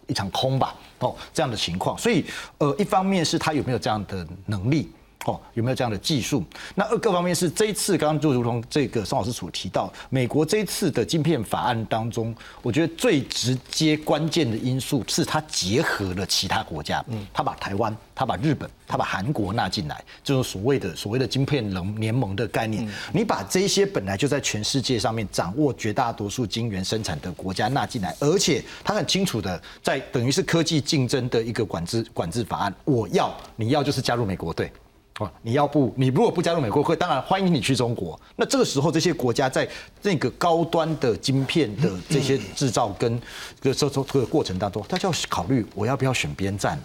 [0.06, 2.24] 一场空吧，哦这样的情况，所以
[2.58, 4.90] 呃一方面是他有没有这样的能力。
[5.26, 6.42] 哦，有没有这样的技术？
[6.74, 22.88] 那二个方面是这一次，刚刚就如同这个宋老师所提到，美国这一次的晶片法案当中，我觉得最直接关键的因素是它结合了其他国家，嗯，它把台湾、它把日本、它把韩国纳进来，就是所谓的所谓的晶片联联盟的概念。
[23.12, 34.72] 你把这些本来就在全世界上面掌握绝大多数晶圆生产的国家纳进来，而且它很清楚的在等于是科技竞争的一个管制管制法案，我要你要就是加入美国队。
[35.18, 38.18] 哦，你要不，你如果不加入美国会，当然欢迎你去中国。
[38.36, 39.68] 那这个时候，这些国家在
[40.00, 43.20] 那个高端的晶片的这些制造跟
[43.60, 46.78] 这个这个过程当中，他就要考虑我要不要选边站。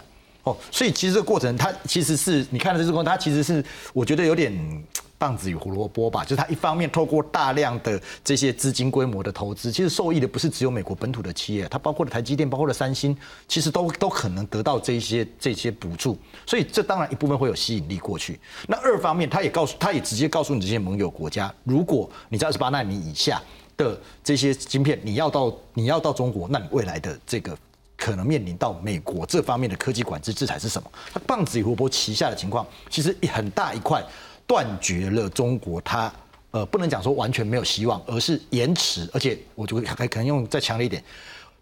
[0.43, 3.63] 哦，所以其实这个过程，它其实是你看的这个过程，它其实是
[3.93, 4.53] 我觉得有点。
[5.19, 18.39] 棒子与胡萝卜吧，就是它一方面透过大量的这些资金规模的投资，其实受益的不是只有美国本土的企业，它包括了台积电，包括了三星，其实都都可能得到这些这些补助，所以这当然一部分会有吸引力过去。
[18.67, 23.41] 那二方面，他也告诉，他也直接告诉你这些盟友国家，如果你在二十八纳米以下
[23.75, 27.57] 的这些晶片，你要到你要到中国，那你未来的这个
[27.97, 30.91] 可能面临到美国这方面的科技管制制裁是什么？
[31.11, 34.03] 它棒子与胡萝卜旗下的情况，其实很大一块。
[34.47, 36.11] 断绝了中国，它
[36.51, 41.03] 呃不能讲说完全没有希望，而是延迟，而且我就还可能用再强烈一点，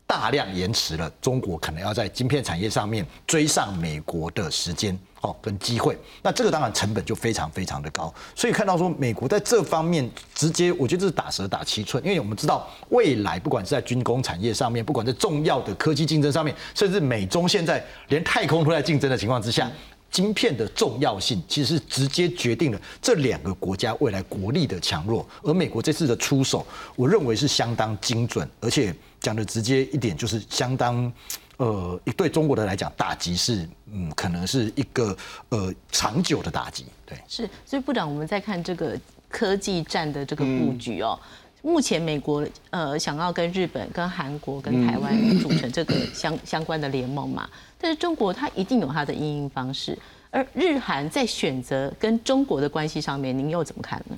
[0.05, 19.67] 大量延迟了中国可能要在晶片产业上面追上美国的时间哦跟机会，那这个当然成本就非常非常的高，所以看到说美国在这方面直接，我觉得这是打蛇打七寸，因为我们知道未来不管是在军工产业上面，不管在重要的科技竞争上面，甚至美中现在连太空都在竞争的情况之下。
[20.15, 31.11] 晶片的重要性其实是直接决定了这两个国家未来国力的强弱，而美国这次的出手，我认为是相当精准，而且讲的直接一点就是相当，
[31.57, 35.13] 呃，对中国的来讲打击是，嗯，可能是一个
[35.49, 36.85] 呃长久的打击。
[37.05, 38.97] 对，是，所以部长，我们在看这个
[39.27, 41.19] 科技战的这个布局哦，
[41.61, 47.49] 目前美国呃想要跟日本、跟韩国、跟台湾组成这个相相关的联盟嘛？
[47.85, 49.95] 但是中国它一定有它的应用方式，
[50.31, 54.17] 而日韩在选择跟中国的关系上面，您又怎么看呢？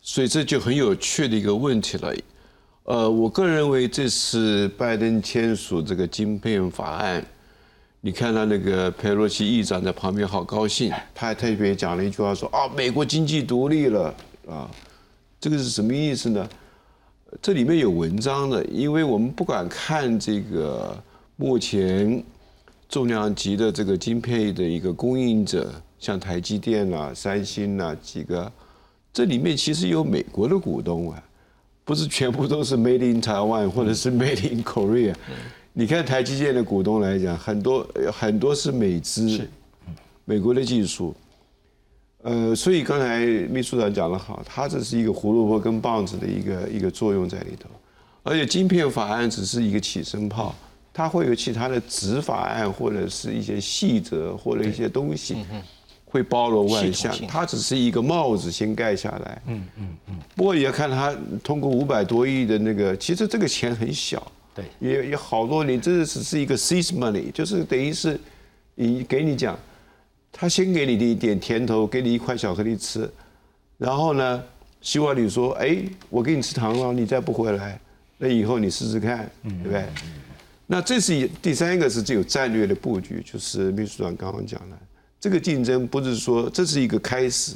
[0.00, 2.14] 所以这就很有趣的一个问题了。
[2.84, 7.22] 呃，我个人认为这次拜登签署这个晶片法案，
[8.00, 14.14] 你看到那个佩洛西议长在旁边好高兴，他还特别讲了一句话说：“啊，美国经济独立了
[14.48, 14.70] 啊！”
[15.38, 16.48] 这个是什么意思呢？
[17.42, 20.96] 这里面有文章的，因为我们不管看这个
[21.36, 22.24] 目前。
[22.94, 28.52] 重量级的这个晶片的一个供应者，像台积电啊、三星啊几个，
[29.12, 31.20] 这里面其实有美国的股东啊，
[31.84, 35.12] 不是全部都是 Made in Taiwan 或者是 Made in Korea。
[35.72, 39.40] 你看台积电的股东来讲，很多很多是美资，
[40.24, 41.12] 美国的技术。
[42.22, 47.68] 呃，所以刚才秘书长讲的好，它这是一个胡萝卜跟棒子的一个一个作用在里头，
[48.22, 50.54] 而且晶片法案只是一个起身炮。
[50.96, 55.44] 它会有其他的执法案，或者是一些细则，或者一些东西，
[56.04, 57.12] 会包罗万象。
[57.26, 59.42] 它只是一个帽子先盖下来。
[59.48, 60.14] 嗯嗯嗯。
[60.36, 64.24] 不过也要看它通过五百多亿的那个，其实这个钱很小。
[64.54, 64.64] 对。
[64.78, 68.20] 也也好多年，这只是一个 seed money，就是等于是，
[68.76, 69.58] 你给你讲，
[70.30, 73.10] 他先给你的一点甜头，给你一块巧克力吃，
[73.78, 74.40] 然后呢，
[74.80, 75.78] 希望你说，哎，
[76.08, 77.80] 我给你吃糖了，你再不回来，
[78.16, 79.84] 那以后你试试看，对不对？
[80.74, 84.76] 那这是第三个是具有战略的布局，就是秘书长刚刚讲的，
[85.20, 87.54] 这个竞争不是说这是一个开始，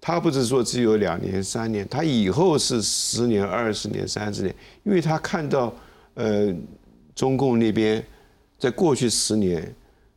[0.00, 5.74] 他不是说只有两年三年，他以后是十年、二十年、三十年，因为他看到
[6.14, 6.54] 呃
[7.16, 8.00] 中共那边
[8.60, 9.74] 在过去十年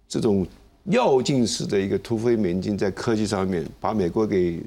[0.07, 0.45] 这种
[0.83, 4.61] 跃进式的一个突飞猛进，在科技上面把美国给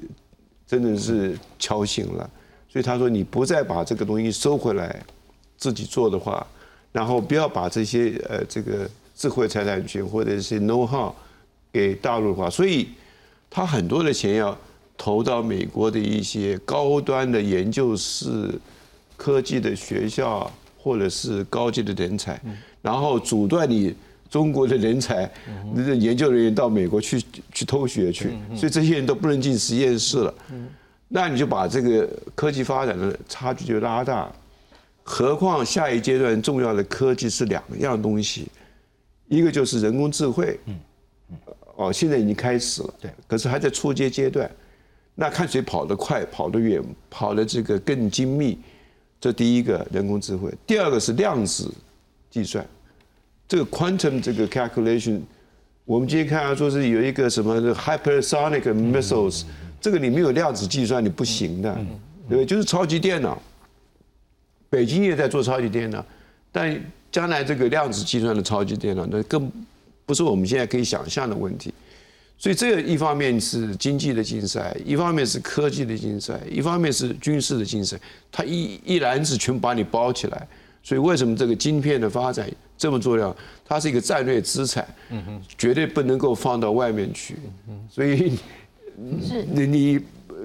[0.67, 2.29] 真的是敲醒了，
[2.67, 5.01] 所以他说你不再把这个东西收回来
[5.55, 6.45] 自己做的话。
[6.91, 11.13] 然后不要把这些呃这个智慧财产权或者是 know how
[11.71, 12.89] 给大陆化，所以
[13.49, 14.57] 他很多的钱要
[14.97, 18.49] 投到美国的一些高端的研究室、
[19.15, 22.39] 科技的学校或者是高级的人才，
[22.81, 23.93] 然后阻断你
[24.29, 25.29] 中国的人才、
[25.99, 30.33] 研究人员到美国去去偷学去，所以这些人都不能进实验室了。
[31.07, 34.31] 那你就把这个科技发展的差距就拉大。
[35.03, 38.47] 何况下一阶段重要的科技是两样东西，
[39.27, 40.79] 一个就是人工智慧，嗯，
[41.75, 44.49] 哦，现在已经开始了，对，可是还在初阶阶段，
[45.15, 48.57] 那看谁跑得快、跑得远、跑得这个更精密，
[49.19, 51.73] 这第一个人工智慧，第二个是量子
[52.29, 52.65] 计算，
[53.47, 55.19] 这个 quantum 这个 calculation，
[55.83, 59.43] 我们今天看到说是有一个什么 hypersonic missiles，
[59.81, 61.73] 这个你没有量子计算你不行的，
[62.29, 62.45] 对不对？
[62.45, 63.41] 就是超级电脑。
[64.71, 66.03] 北京也在做超级电脑，
[66.49, 69.51] 但将来这个量子计算的超级电脑，那更
[70.05, 71.73] 不是我们现在可以想象的问题。
[72.37, 77.99] 所以这个一方面是经济的竞赛，一方面是科技的竞赛，一方面是军事的竞赛，
[78.31, 80.47] 它一一篮子全把你包起来。
[80.81, 83.35] 所以为什么这个晶片的发展这么重要？
[83.65, 84.87] 它是一个战略资产，
[85.57, 87.35] 绝对不能够放到外面去。
[87.89, 88.37] 所以
[89.21, 89.99] 是你你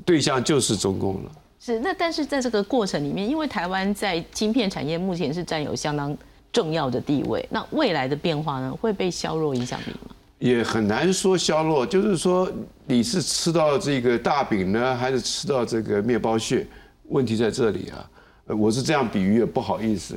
[0.05, 1.33] 对象就是中共了。
[1.67, 6.17] 是那但是在这个过程里面，因为台湾在晶片产业目前是占有相当
[6.53, 10.15] 重要的地位，那未来的变化呢会被削弱影响力吗？
[10.39, 12.49] 也很难说削弱，就是说
[12.87, 16.65] 你是吃到这个大饼呢，还是吃到这个面包屑？
[17.09, 18.09] 问题在这里啊。
[18.47, 20.17] 我是这样比喻，不好意思。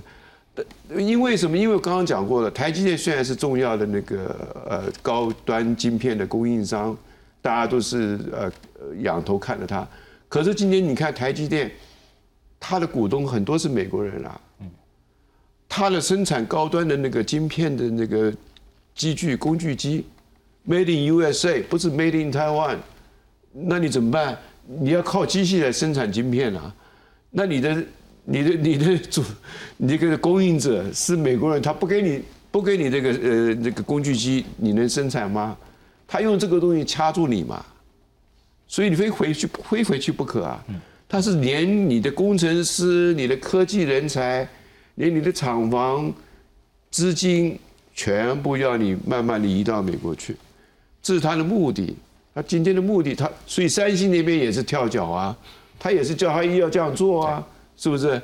[0.96, 1.58] 因为什么？
[1.58, 4.36] 因为我刚刚讲过了，台积电虽然是重要的那个
[4.70, 6.96] 呃高端晶片的供应商，
[7.42, 8.52] 大家都是呃
[9.02, 9.88] 仰头看着它。
[10.30, 11.70] 可是今天你看台积电，
[12.60, 14.40] 它的股东很多是美国人啊，
[15.68, 18.32] 它的生产高端的那个晶片的那个
[18.94, 20.06] 机具工具机
[20.68, 22.78] ，Made in USA 不是 Made in Taiwan，
[23.52, 24.38] 那你怎么办？
[24.68, 26.72] 你要靠机器来生产晶片啊？
[27.32, 27.84] 那你的、
[28.24, 29.24] 你的、你的主、
[29.78, 35.58] 你这个供应者是美国人，他不给你不给你这个呃这个工具机，你能生产吗？
[36.08, 37.66] 他用这个东西掐住你嘛？
[38.70, 40.64] 所以你非回去非回去不可啊！
[41.10, 44.48] 他是连你的工程师、你的科技人才、
[44.94, 46.14] 连你的厂房、
[46.92, 47.58] 资金，
[47.96, 50.36] 全部要你慢慢的移到美国去，
[51.02, 51.96] 这是他的目的。
[52.36, 55.36] 他今天的目的，他所以三星那边也是跳脚啊，
[55.80, 57.44] 他也是叫他要这样做啊，
[57.76, 58.22] 是不是？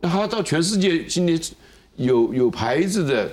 [0.00, 1.38] 那他到全世界今天
[1.96, 3.30] 有有牌子的、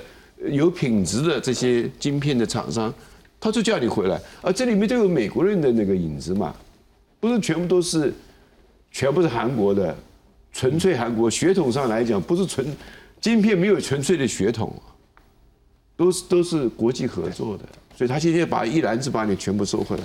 [0.49, 2.93] 有品质的这些晶片的厂商。
[3.43, 6.55] 他就叫你回来，而这里面就有美国人的那个影子嘛，
[7.19, 8.13] 不是全部都是，
[8.91, 9.97] 全部是韩国的，
[10.53, 12.63] 纯粹韩国血统上来讲不是纯，
[13.19, 14.71] 晶片没有纯粹的血统，
[15.97, 17.63] 都是都是国际合作的，
[17.97, 20.03] 所以他今天把一篮子把你全部收回来。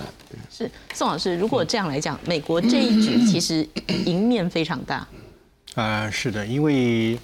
[0.49, 3.63] 是宋老师，如果这样来讲，美国这一局 其实
[4.05, 5.07] 赢面非常大。
[5.75, 7.19] 啊，是的，因为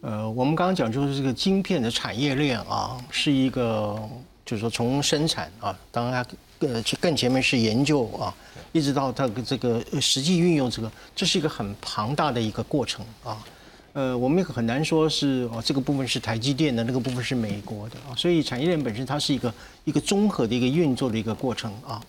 [0.00, 3.94] 呃，我们刚刚讲就是这个晶片的产业链啊，是一个。
[4.50, 6.26] 就是说，从生产啊，当然
[6.58, 8.34] 呃，更前面是研究啊，
[8.72, 13.38] 一直到它这个实际运用，这个这是一个很庞大的一个过程啊。
[13.92, 18.10] 呃，我们也很难说是哦，这个部分是台积电的，那个部分是美国的啊。
[18.16, 22.02] 所以产业链本身它是一个一个综合的一个运作的一个过程啊。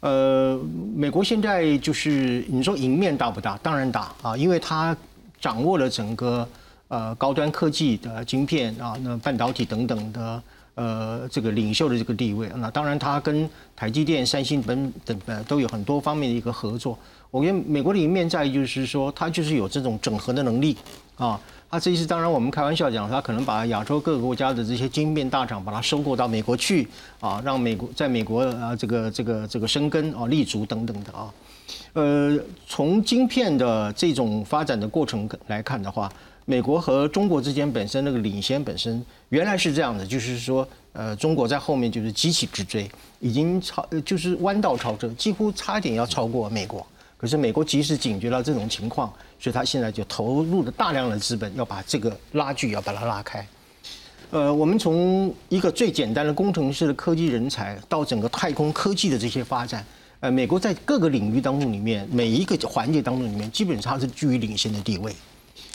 [0.00, 0.60] 呃，
[0.94, 3.56] 美国现在就是你说赢面大不大？
[3.62, 4.94] 当然大啊，因为它
[5.40, 6.46] 掌握了整个
[6.88, 10.42] 呃高端科技的晶片啊，那半导体等等的。
[10.74, 16.98] 呃，这个领袖的这个地位，那当然他跟台积电、三星等等呃都有很多方面的一个合作。
[17.30, 20.76] 我觉得美国的一面在于就是说，他就是有这种整合的能力
[21.16, 21.38] 啊。
[21.70, 26.88] 他这一次当然我们开玩笑讲，他可能把亚洲各个国家的这些晶片大厂把它收购到美国去
[27.20, 31.32] 啊，让美国在美国啊这个这个这个生根啊立足等等的啊。
[31.94, 36.10] 呃，从晶片的这种发展的过程来看的话。
[36.44, 42.90] 美国和中国之间本身那个领先本身原来是这样的，就是说，呃，中国在后面就是急起直追，
[43.20, 46.84] 已经超就是弯道超车，几乎差点要超过美国。
[47.16, 53.46] 可是美国及时警觉到这种情况，所以他现在就投入了大量的资本，要把这个拉锯要把它拉开。
[54.30, 59.86] 呃，我们从一个最简单的工程师的科技人才，到整个太空科技的这些发展，
[60.18, 65.14] 呃，美国在各个领域当中里面，每一个环节当中里面，基本上是居于领先的地位。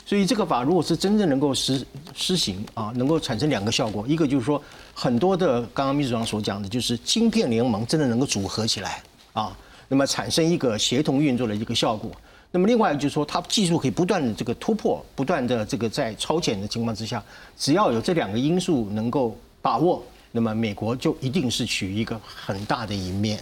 [0.08, 4.58] 所以这个法如果是真正能够实施行啊，能够产生两个效果，一个就是说
[4.94, 9.02] 很多的刚刚秘书长所讲的，就是晶片联盟真的能够组合起来
[9.34, 9.54] 啊，
[9.86, 12.10] 那么产生一个协同运作的一个效果。
[12.50, 17.22] 那么另外就是说，它技术可以不断的这个突破，不断的这个在超前的情况之下，
[17.58, 20.02] 只要有这两个因素能够把握，
[20.32, 23.38] 那么美国就一定是取一个很大的一面。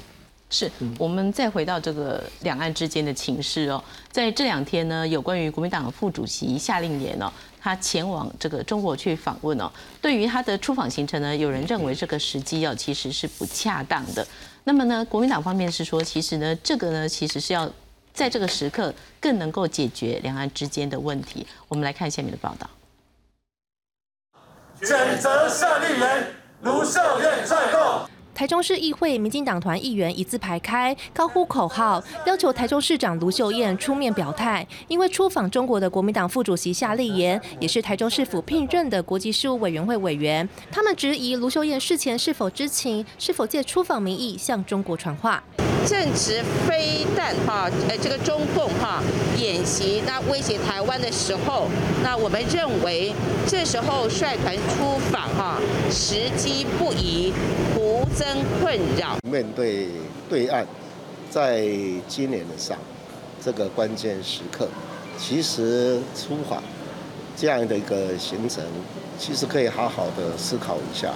[0.49, 7.31] 是我们再回到这个两岸之间的情势哦，在这两天呢，有关于国民党副主席夏令言哦，
[7.61, 9.69] 他前往这个中国去访问哦，
[10.01, 14.27] 对于他的出访行程呢，有人认为这个时机哦其实是不恰当的。
[14.63, 17.69] 那么呢，国民党方面是说，其实呢，这个呢其实是要
[18.15, 21.47] 在这个时刻更能够解决两岸之间的问题。
[21.67, 22.71] 我们来看下面的报道。
[24.83, 26.27] 选择夏令言，
[26.63, 28.09] 卢秀燕再购。
[28.37, 34.65] 台中市议会民进党团议员一字排开，高呼口号，要求台中市长卢秀燕出面表态。
[34.89, 45.43] 因为出访中国的国民党副主席夏立言，也是台中市府聘任的国际事务委员会委员，他们质疑卢秀燕事前是否知情，是否借出访名义向中国传话。
[45.87, 49.01] 正值飞弹哈，呃，这个中共哈
[49.39, 51.69] 演习，那威胁台湾的时候，
[52.03, 53.13] 那我们认为
[53.47, 57.33] 这时候率团出访哈，时机不宜，
[57.73, 58.27] 徒增
[58.61, 59.17] 困扰。
[59.23, 59.89] 面对
[60.29, 60.67] 对岸，
[61.31, 61.65] 在
[62.09, 62.77] 今年的上
[63.41, 64.69] 这个关键时刻，
[65.17, 66.61] 其实出访
[67.37, 68.65] 这样的一个行程，
[69.17, 71.15] 其实可以好好的思考一下。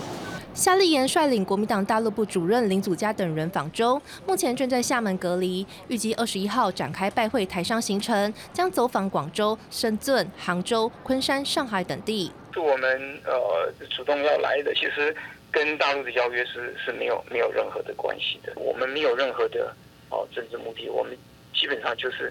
[0.60, 12.30] 夏立言率领国民党大陆部主任林祖嘉等人访中，目前正在厦门隔离，预计二十一号展开拜会台商行程，将走访广州、深圳、杭州、昆山、上海等地。
[12.52, 15.16] 是我们呃主动要来的，其实
[15.50, 19.74] 跟大陆的邀约是是没有没有任何的关系的，我们没有任何的
[20.10, 21.16] 哦政治目的，我们
[21.54, 22.30] 基本上就是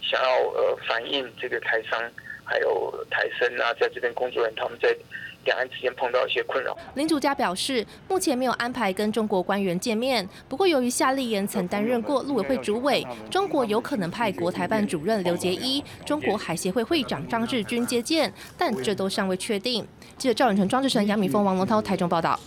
[0.00, 2.00] 想要呃反映这个台商
[2.44, 4.96] 还有台生啊，在这边工作人他们在。
[5.44, 6.76] 两岸之间碰到一些困扰。
[6.94, 10.28] 林祖嘉表示，目前没有安排跟中国官员见面。
[10.48, 19.86] 不过，由于夏立言曾担任过陆委会主委，中国有可能派国台办主任刘杰一、中国海协会会长张志军接见，但这都尚未确定。
[20.16, 22.38] 记者赵永成、庄志成、杨敏峰、王龙涛台中报道。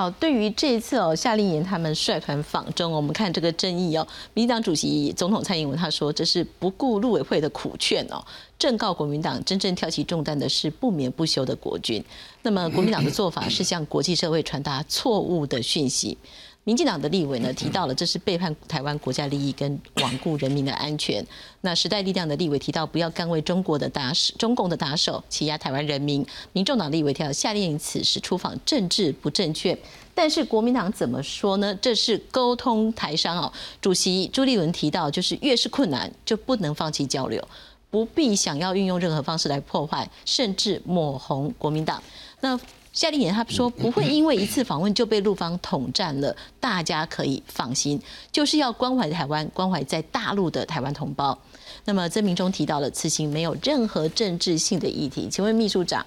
[0.00, 8.24] 好，对于这一次哦，夏令营他们率团访中，我们看这个争议哦，民进党主席总统蔡英文他说这是不顾陆委会的苦劝哦，
[8.58, 12.02] 正告国民党真正挑起重担的是不眠不休的国军。
[12.40, 16.16] 那么国民党的做法是向国际社会传达错误的讯息。
[16.64, 21.26] 民进党的立委呢提到了，这是背叛台湾国家利益跟罔顾人民的安全。
[21.62, 26.24] 那时代力量的立委提到，不要甘为中国的打手，中共的打手，欺压台湾人民。
[26.52, 29.76] 民众党立委提到，夏令营此时出访政治不正确。
[30.14, 31.74] 但是国民党怎么说呢？
[31.80, 33.50] 这是沟通台商哦。
[33.80, 37.42] 主席朱立伦提到，就是越是困难，就不能放弃交流，
[37.90, 42.02] 不必想要运用任何方式来破坏，甚至抹红国民党。
[42.42, 42.60] 那。
[42.92, 48.00] 夏立言他说不会因为一次访问就被陆方统战了，大家可以放心，
[48.32, 51.38] 就是要关怀台湾，关怀在大陆的台湾同胞。
[51.84, 56.04] 那么曾明忠提到了此行没有任何政治性的议题，请问秘书长，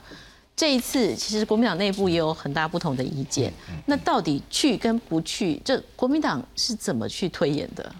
[0.57, 3.51] 这一次其实国民党内部也有很大不同的意见，
[3.85, 7.95] 那到底去跟不去，这国民党是怎么去推演的？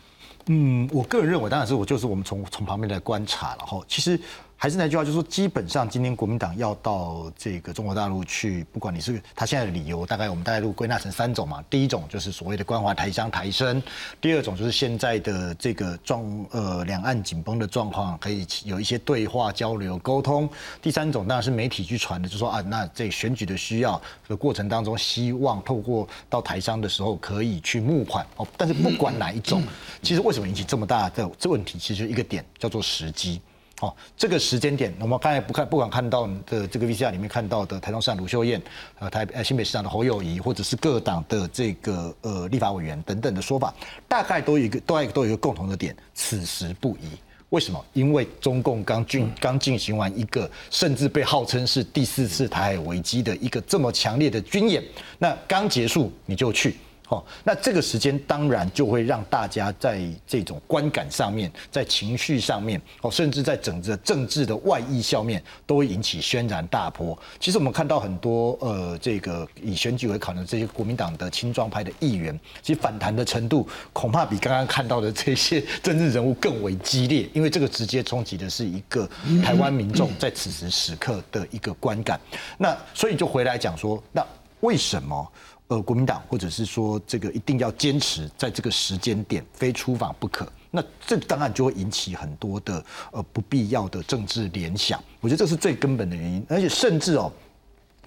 [0.48, 4.20] 嗯，我个人认为，当然是我就是我们从从旁边来观察，然后其实。
[4.64, 11.62] 还是那句话，就是说，基本上今天国民党要到这个中国大陆去，不管你是他现在的理由，大概我们大概都归纳成三种嘛。
[11.70, 13.84] 第一种就是所谓的关怀台商台生，
[14.22, 20.50] 第二种就是现在的这个状呃两岸紧绷的状况，可以有一些对话交流沟通。
[20.82, 28.48] 第三种当然是媒体去传的，就说啊，那这选举的需要的过程当中，希望透过到台商的时候可以去募款哦。
[28.56, 29.62] 但是不管哪一种，
[30.02, 33.42] 其实为什么引起这么大的这问题，其实一个点叫做时机。
[33.84, 38.62] 哦，这个时间点，我们刚才不看，不管看到的这个 VCR 里面看到的台中市长卢秀燕，
[39.00, 43.74] 呃，台呃新北市长的侯友谊，或者是各党的这个呃立法委员等等的说法，
[44.08, 47.10] 大概都有一个，都都有一个共同的点，此时不宜。
[47.50, 47.86] 为什么？
[47.92, 54.82] 因为中共刚进刚进行完一个，甚至被号称是第四次台海危机的一个这么强烈的军演，
[55.20, 56.78] 那刚结束你就去。
[57.10, 67.18] 哦，那这个时间当然就会让大家在这种观感上面，在情绪上面，哦，甚至在整个政治的外溢下面，都会引起轩然大波。
[67.40, 79.08] 其实我们看到很多呃，这个以选举为考量这些国民党的青壮派的议员，其实反弹的程度恐怕比刚刚看到的这些政治人物更为激烈，因为这个直接冲击的是一个
[79.44, 82.20] 台湾民众在此时此刻的一个观感。
[82.58, 84.26] 那所以就回来讲说，那
[84.62, 85.30] 为什么？
[85.74, 95.04] 呃，国民党或者是说这个一定要坚持在这个时间点非出访不可，那这当然就会引起很多的呃不必要的政治联想。
[95.20, 97.32] 我觉得这是最根本的原因，而且甚至哦，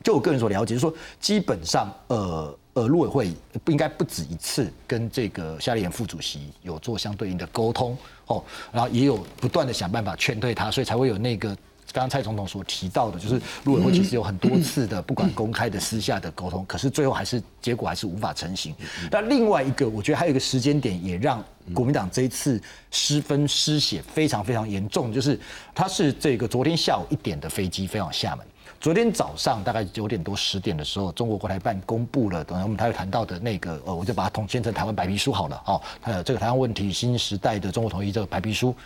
[0.04, 11.56] 就我个人所了解，是说基本上呃呃，陆委会不应该不止一次跟这个夏立言副主席有做相对应的沟通哦，然后也有不断的想办法劝退他，所以才会有那个。
[11.96, 18.74] 刚刚蔡总统所提到的，就是陆委会其实有很多次的，不管公开的、私下的沟通，可是最后还是结果还是无法成型。
[19.10, 21.42] 那另外一个，我觉得还有一个时间点，也让
[21.72, 25.40] 国民党这一次失分失血非常非常严重，就是
[25.74, 28.46] 他是这个昨天下午一点的飞机飞往厦门，
[28.78, 38.76] 昨天早上大概九点多十点的时候，中国国台办公布了，等下我们待会谈到的那个，呃，我就把它统签成台湾白皮书好了，哦，有这个台湾问题新时代的中国统一这个白皮书。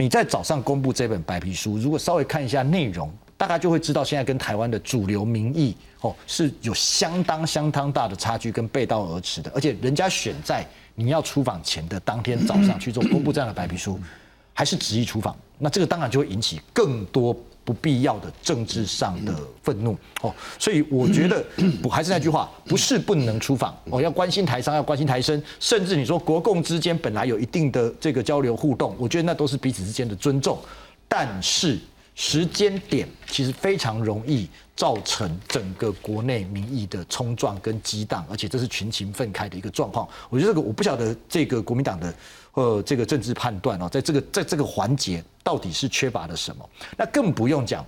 [0.00, 14.00] 你在早上公布这本白皮书，如果稍微看一下内容，大概就会知道现在跟台湾的主流民意哦是有相当相当大的差距跟背道而驰的，而且人家选在你要出访前的当天早上去做公布这样的白皮书，
[14.54, 17.36] 还是执意出访，那这个当然就会引起更多。
[17.70, 21.44] 不必要的政治上的愤怒哦，所以我觉得
[21.84, 30.58] 我还是那句话，不是不能出访哦，要关心台商，要关心台生，甚至你说国共之间本来有一定的这个交流互动，我觉得那都是彼此之间的尊重，
[31.06, 31.78] 但是
[32.16, 40.08] 时间点其实非常容易造成整个国内民意的冲撞跟激荡，而且这是群情愤慨的一个状况。
[40.28, 42.12] 我觉得这个我不晓得这个国民党的。
[42.54, 46.68] 呃，这个政治判断哦，在这个在这个环节到底是缺乏了什么？
[46.96, 47.86] 那更不用讲，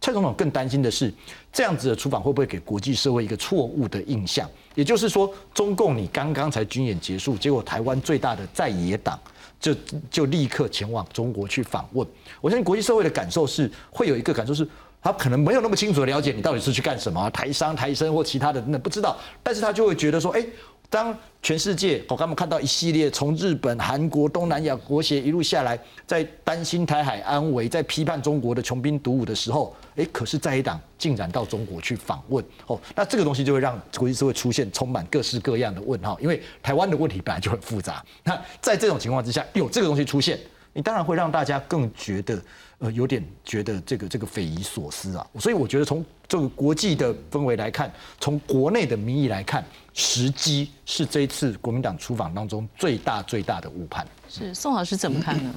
[0.00, 1.12] 蔡总统更担心的是，
[1.52, 4.48] 这样子的出访会不会给国际社会一个错误的印象？
[4.76, 9.18] 也就是说，中共你刚刚才军演结束，结果台湾最大的在野党
[9.58, 9.74] 就
[10.08, 12.06] 就立刻前往中国去访问。
[12.40, 14.68] 我相信国际社会的感受是，会有一个感受是，
[15.02, 20.46] 他可能没有那么清楚的了解你到底是去干什么，台商、台生或其他的那不知道，但是他就会觉得说，哎。
[20.88, 38.04] 当全世界我刚刚看到一系列从日本、韩国、东南亚国协一路下来，在担心台海安危，在批判中国的穷兵黩武的时候，哎，可是在野党竟然到中国去访问，哦，那这个东西就会让国际社会出现充满各式各样的问号，因为台湾的问题本来就很复杂。
[38.24, 40.38] 那在这种情况之下，有这个东西出现，
[40.72, 42.40] 你当然会让大家更觉得。
[42.78, 49.64] 呃，有点觉得这个这个匪夷所思啊，所以我觉得从这个国际的氛围来看，从国内的民意来看，
[49.96, 54.06] 时机是这一次国民党出访当中最大最大的误判。
[54.28, 55.52] 是宋老师怎么看呢？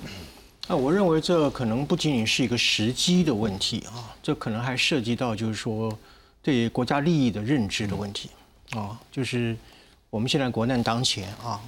[0.68, 5.96] 那我认为这可能不仅仅是一个时机的问题啊，这可能还涉及到就是说
[6.42, 8.30] 对国家利益的认知的问题
[8.72, 9.56] 啊，就是
[10.10, 11.62] 我们现在国难当前啊，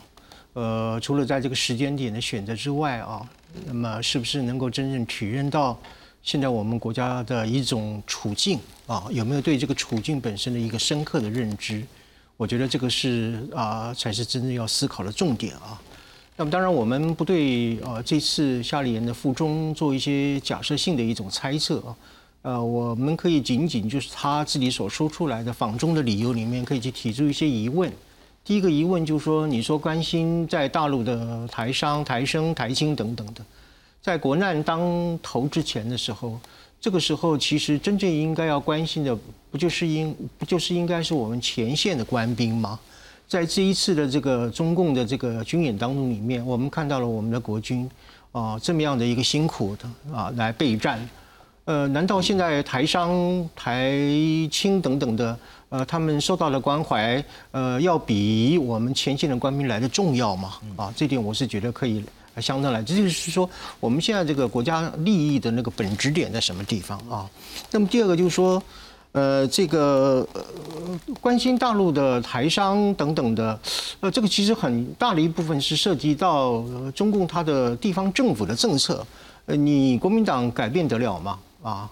[0.53, 3.29] 呃，除了在这个时间点的选择之外啊。
[3.65, 5.77] 那么，是不是能够真正体认到
[6.23, 8.57] 现在我们国家的一种处境
[8.87, 9.05] 啊？
[9.11, 11.83] 有没有对这个处境本身的一个深刻的认知？
[12.41, 15.79] 我觉得这个是啊，才是真正要思考的重点啊。
[16.35, 21.95] 那么，当然我们不对啊这次夏立言的附中做一些假设性的一种猜测啊。
[22.41, 27.93] 呃，我们可以仅仅就是他自己所说出来的访中的理由里面，可以去提出一些疑问。
[28.43, 33.45] 第一个疑问就是说，你说关心在大陆的台商、台生、台青等等的，
[34.01, 36.39] 在国难当头之前的时候，
[36.81, 39.15] 这个时候其实真正应该要关心的，
[39.51, 42.79] 不就是应不就是应该是我们前线的官兵吗？
[43.27, 47.87] 在这一次的这个中共的这个军演当中里面，我们看到了我们的国军
[48.31, 51.07] 啊这么样的一个辛苦的啊来备战，
[51.65, 53.93] 呃，难道现在台商、台
[54.51, 55.37] 青等等的？
[55.69, 60.55] 呃，他们受到的关怀，呃，要比我们前线的官兵来的重要吗？
[60.75, 62.03] 啊，这点我是觉得可以
[62.39, 67.29] 相当来，这就是说我们现在这个国家利益的那个本质点在什么地方啊？
[67.71, 68.61] 那么第二个就是说，
[69.11, 70.41] 呃，这个呃
[71.19, 73.59] 关心大陆的台商等等的，
[73.99, 76.63] 呃，这个其实很大的一部分是涉及到
[76.95, 79.05] 中共它的地方政府的政策，
[79.47, 81.39] 呃，你国民党改变得了吗？
[81.61, 81.89] 啊？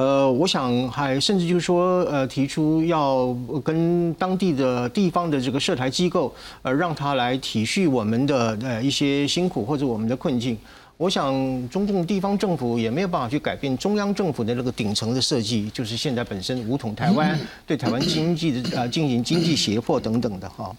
[0.00, 10.56] 呃，我想还甚至就是说，呃，提出要跟当地的地方的这个涉台机构，呃，让他来体恤我们的呃一些辛苦或者我们的困境。
[10.96, 11.34] 我想，
[11.68, 20.74] 中共地方政府也没有办法去改变中央政府的那个顶层的设计，就是现在本身武统台湾， 对台湾经济的呃进行经济胁迫等等的哈。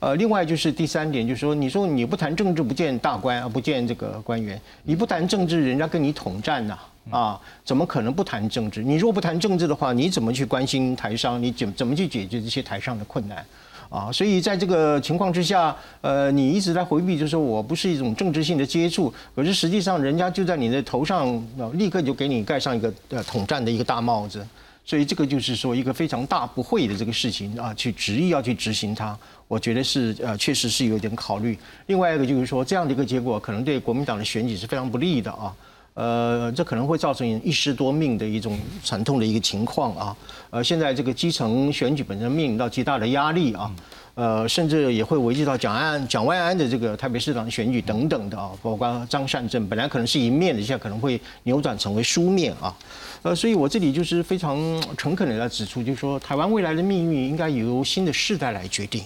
[0.00, 6.74] 呃，另外就是第三点，就是说，你说你不谈政治，不见大官，不见这个官员，你不谈政治，人家跟你统战呐。
[6.74, 8.82] 啊，啊怎么可能不谈政治？
[8.82, 11.42] 你若不谈政治的话，你怎么去关心台商？
[11.42, 13.44] 你怎怎么去解决这些台商的困难？
[13.88, 24.46] 啊，所以在这个情况之下，呃，你一直在回避，就是说我不是一种政治性的接触，可是实际上人家就在你的头上，立刻就给你盖上一个呃统战的一个大帽子。
[24.84, 29.16] 所以这个就是说一个非常大不会的这个事情啊，去执意要去执行它，
[29.48, 31.58] 我觉得是呃确实是有点考虑。
[31.86, 35.52] 另外一个就是说这样的一个结果，可能对国民党的选举是非常不利的啊。
[35.94, 40.16] 呃，这可能会造成一失多命的一种惨痛的一个情况啊。
[40.50, 43.70] 呃，现在这个基层选举本身面临到极大的压力啊。
[44.16, 48.50] 呃，甚至也会危及到蒋安、蒋万安的这个台北市长选举等等的啊。
[48.60, 52.74] 包括张善政本来可能是一面的，现在可能会扭转成为书面啊。
[53.22, 54.58] 呃，所以我这里就是非常
[54.96, 59.02] 诚恳的来指出，就是说台湾未来的命运应该由新的世代来决定。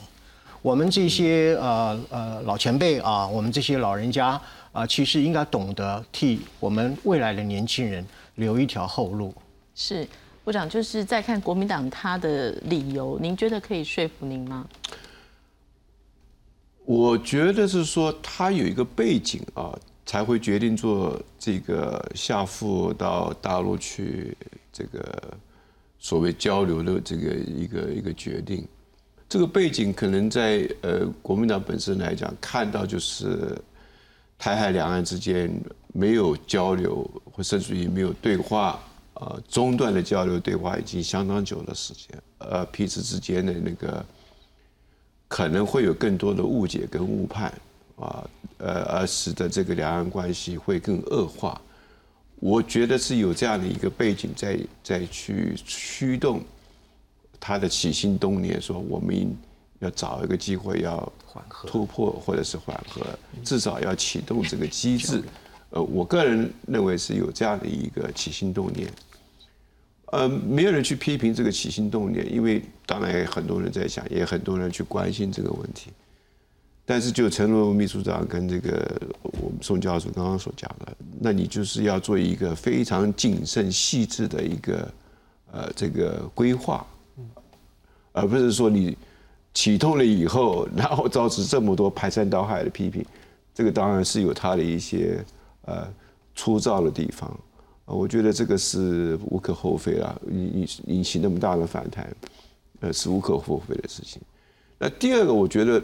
[0.63, 4.41] 我们这些呃呃老前辈啊，我们这些老人家。
[4.75, 8.05] 啊，其实应该懂得替我们未来的年轻人
[8.35, 9.33] 留一条后路。
[9.75, 10.07] 是
[10.45, 14.69] 部长，就是在看国民党他的理由，您觉得可以说服您吗？
[16.85, 19.73] 我觉得是说他有一个背景啊，
[20.05, 24.37] 才会决定做这个下赴到大陆去
[24.73, 25.23] 这个
[26.01, 28.67] 所谓交流的这个一个一个决定。
[29.29, 33.57] 这个背景可能在呃国民党本身来讲，看到就是
[34.39, 35.51] 台海两岸之间
[35.93, 38.79] 没有交流，或甚至于没有对话，
[39.15, 44.05] 呃中断的交流对话已经相当久的时间，呃彼此之间的那个
[45.29, 47.53] 可能会有更多的误解跟误判
[47.97, 48.29] 啊，
[48.59, 51.61] 呃而使得这个两岸关系会更恶化。
[52.41, 56.43] 我觉得是有这样的一个背景在在去驱动。
[57.47, 59.37] 他的起心动念说，我们
[59.81, 63.05] 要找一个机会要缓和、突破或者是缓和，
[63.43, 65.21] 至少要启动这个机制。
[65.71, 68.89] 呃，我个人认为是有这样的一个起心动念。
[70.13, 75.91] 呃，没有人去批评这个起心动念，因为当然很多人在想，也很多人去关心这个问题。
[76.87, 84.89] 但是就陈如秘书长跟这个我们宋教授刚刚所讲的，那你就是要做一个非常谨慎细致的一个
[85.51, 86.87] 呃这个规划。
[88.13, 88.97] 而不是说你
[89.55, 93.05] 启动了以后，然后造成这么多排山倒海的批评，
[93.55, 95.25] 这个当然是有它的一些
[95.65, 95.87] 呃
[96.35, 97.31] 粗糙的地方
[97.87, 97.95] 啊。
[97.95, 102.05] 我觉得这个是无可厚非了，引引起那么大的反弹，
[102.81, 104.21] 呃，是无可厚非的事情。
[104.77, 105.81] 那第二个，我觉得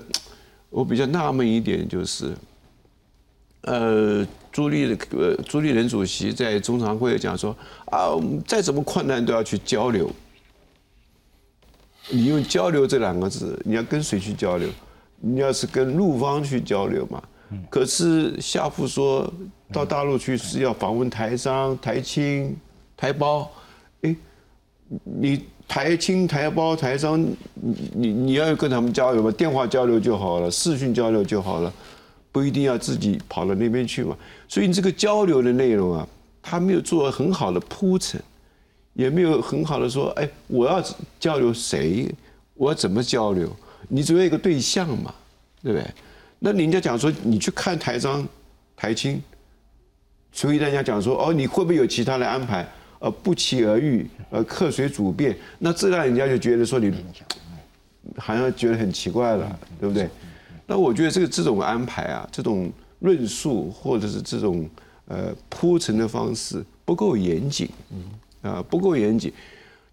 [0.69, 2.35] 我比较纳闷一点就是，
[3.63, 7.57] 呃，朱立呃朱立伦主席在中常会讲说
[7.87, 8.11] 啊，
[8.49, 10.11] 再怎么困难都要去交流。
[12.09, 14.69] 你用“交流”这两个字，你要跟谁去交流？
[15.21, 17.23] 你要是跟陆方去交流嘛？
[17.69, 19.31] 可是夏父说
[19.73, 22.57] 到大陆去是要访问台商、台青、
[22.97, 23.51] 台胞。
[24.03, 24.17] 哎，
[25.05, 29.31] 你台青、台胞、台商，你你你要跟他们交流嘛？
[29.33, 31.73] 电话交流就好了，视讯交流就好了，
[32.33, 34.17] 不一定要自己跑到那边去嘛。
[34.49, 36.09] 所以你这个交流的内容啊，
[36.41, 38.21] 他没有做很好的铺陈。
[38.95, 40.83] 也没有很好的说，哎，我要
[41.19, 42.13] 交流谁？
[42.55, 43.55] 我要怎么交流？
[43.89, 45.15] 你只有一个对象嘛，
[45.63, 45.87] 对不对？
[46.39, 48.27] 那人家讲说，你去看台商、
[48.77, 49.23] 台青，
[50.33, 52.67] 所以人家讲说，哦，你会不会有其他的安排？
[52.99, 56.93] 呃，不期而遇，呃，客随主便，那这让人家就觉得说你
[58.19, 60.07] 好像觉得很奇怪了，对不对？
[60.67, 64.69] 那我觉得这个这种安排啊，这种论述或者是这种
[65.07, 67.67] 呃铺陈的方式不够严谨。
[68.43, 69.33] 啊，不够严谨，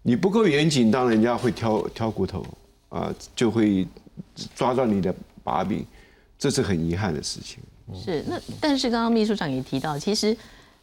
[0.02, 2.44] 你不够严谨，当人家会挑挑骨头
[2.88, 3.86] 啊，就会
[4.54, 5.84] 抓到你的把柄，
[6.38, 7.58] 这是很遗憾的事情。
[7.94, 10.36] 是那，但是刚刚秘书长也提到，其实，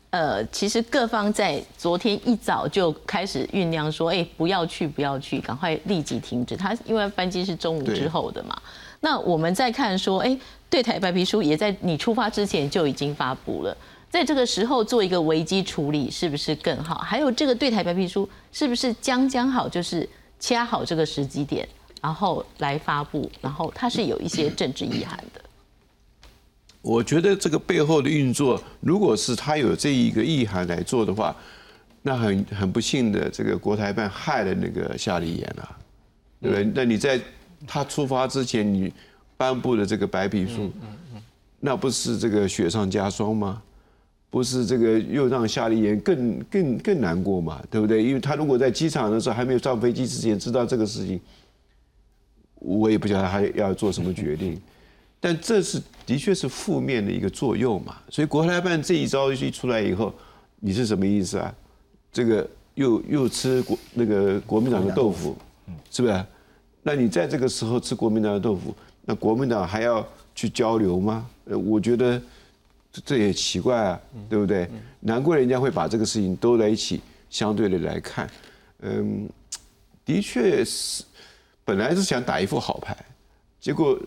[0.09, 6.55] 呃，其实各方在昨天一早就开始酝酿说，哎，不要去，不要去，赶快立即停止。
[6.55, 8.59] 他因为班机是中午之后的嘛，
[9.01, 10.37] 那我们再看说，哎，
[10.69, 13.75] 对台白皮书也在你出发之前就已经发布了。
[14.15, 16.99] 在这个时候做一个危机处理是不是更好？
[16.99, 20.07] 还有这个对台白皮书是不是将将好，就是
[20.39, 21.67] 掐好这个时机点，
[22.01, 25.41] 然后来发布，然后它是有一些政治意涵的。
[26.81, 31.35] 我觉得这个背后的运作，如果是他有这一个意涵来做的话，
[32.01, 35.77] 那很很不幸的，这个国台办害了那个夏立言了，
[36.41, 36.71] 对不对？
[36.73, 37.19] 那你在
[37.67, 38.93] 他出发之前，你
[39.35, 40.71] 颁布的这个白皮书，
[41.59, 43.61] 那不是这个雪上加霜吗？
[44.35, 48.03] 不是这个又让夏立言更更更难过嘛，对不对？
[48.03, 51.17] 因为他如果在机场的时候还没有上飞机之前知道这个事情，
[52.55, 54.59] 我也不晓得他要做什么决定。
[55.21, 57.95] 但这是的确是负面的一个作用嘛。
[58.09, 60.13] 所以国台办这一招一出来以后，
[60.59, 61.55] 你是什么意思啊？
[62.11, 65.37] 这个又又吃国那个国民党的豆腐，
[65.89, 66.25] 是不是？
[66.83, 68.75] 那你在这个时候吃国民党的豆腐，
[69.05, 70.05] 那国民党还要
[70.35, 71.25] 去交流吗？
[71.45, 72.21] 呃，我觉得。
[73.03, 74.69] 这也奇怪啊，对不对？
[74.99, 78.29] 难怪人家会把这个事情都在一起相对的来看。
[78.81, 79.27] 嗯，
[80.05, 81.03] 的确是，
[81.63, 82.95] 本来是想打一副好牌，
[83.59, 83.99] 结果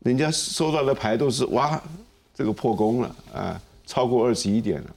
[0.00, 1.80] 人家收到的牌都是哇，
[2.34, 4.90] 这个破功了啊，超过二十一点了，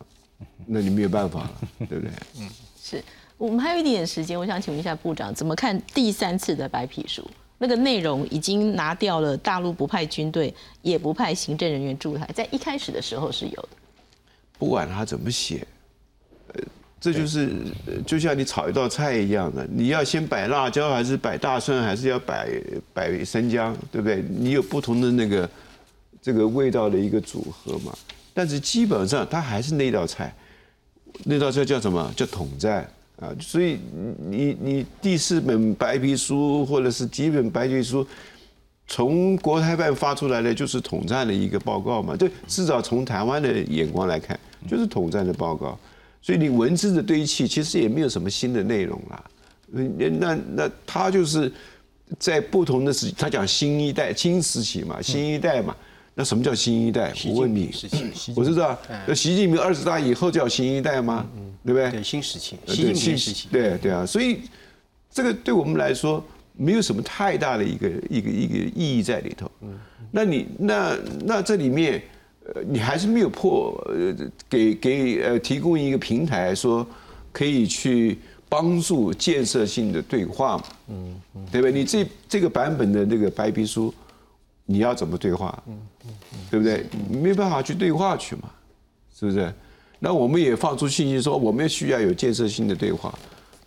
[0.66, 2.12] 那你没有办法了， 对不对？
[2.40, 2.50] 嗯，
[2.82, 3.04] 是
[3.38, 7.30] 我们还有一点点时间，我想请问一下部长，怎么看第三次的白皮书？
[7.62, 10.52] 那个内容已经拿掉了，大陆不派军队，
[10.82, 13.70] 也不派行政人员驻台，在一开始的时候是有的。
[14.58, 15.64] 不管他怎么写，
[16.54, 16.62] 呃，
[17.00, 17.52] 这就是
[18.04, 22.50] 就像你炒一道菜一样的，你要先摆辣椒，还是摆大蒜，还是要摆
[22.96, 24.26] 摆生姜，对不对？
[24.28, 25.48] 你有不同的那个
[26.20, 27.96] 这个味道的一个组合嘛。
[28.34, 30.36] 但是基本上它还是那道菜，
[31.26, 32.92] 那道菜叫什么叫统战？
[33.22, 33.78] 啊，所以
[34.18, 38.06] 你你第四本白皮书或者是几本白皮书，
[38.88, 45.78] 从国台办发出来的就是统战的一个报告嘛，对，至少从台湾的眼光来看，就是统战的报告。
[46.20, 49.24] 所以你文字的堆砌其实也没有什么新的内容啦。
[49.68, 51.52] 那那那他就是
[52.18, 55.76] 在不同的时，他讲新一代、新时期嘛，新一代嘛。
[56.14, 57.14] 那什么叫新一代？
[57.28, 57.72] 我问你，
[58.36, 61.26] 我知道，那习近平二十大以后叫新一代吗？
[61.66, 61.90] 对不对？
[61.90, 63.48] 对，新时期，习近平时期。
[63.50, 64.42] 对对啊，所以
[65.10, 66.22] 这个对我们来说
[66.58, 69.50] 没有什么太大的一个一个一个意义在里头。
[70.12, 72.02] 那你那那这里面，
[72.54, 74.14] 呃，你还是没有破，呃，
[74.50, 76.86] 给给呃提供一个平台，说
[77.32, 80.64] 可以去帮助建设性的对话嘛？
[80.90, 81.72] 嗯嗯，对不对？
[81.72, 83.94] 你这这个版本的那个白皮书。
[84.66, 85.62] 你要怎么对话？
[85.68, 86.12] 嗯嗯
[86.50, 86.86] 对不对？
[87.10, 88.50] 没办法去对话去嘛，
[89.14, 89.52] 是不是？
[90.00, 93.18] 那我们也放出信息说，我们需要有建设性的对话。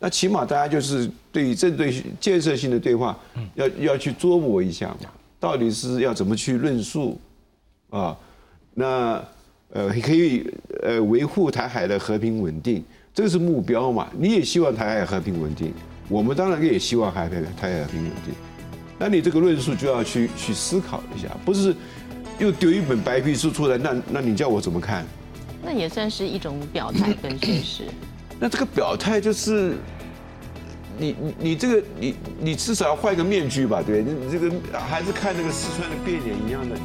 [0.00, 3.18] 那起码大家就是对于针对建设性的对话，
[3.54, 5.08] 要要去琢磨一下嘛，
[5.40, 7.18] 到底是要怎么去论述
[7.90, 8.16] 啊？
[8.74, 9.24] 那
[9.70, 10.46] 呃，可以
[10.82, 12.84] 呃维护台海的和平稳定，
[13.14, 14.08] 这个是目标嘛？
[14.18, 15.72] 你也希望台海和平稳定，
[16.08, 18.34] 我们当然也希望台海台海和平稳定。
[18.98, 21.74] 那你这个论述就要去去思考一下，不是
[22.38, 25.04] 又丢一本白皮书出来，那那你叫我怎么看？
[25.62, 27.84] 那也算是一种表态跟宣示。
[28.38, 29.76] 那这个表态就是，
[30.98, 36.76] 你你你这个你你至少要换一个面具吧，对你这个还是看那个四川的变脸一样的。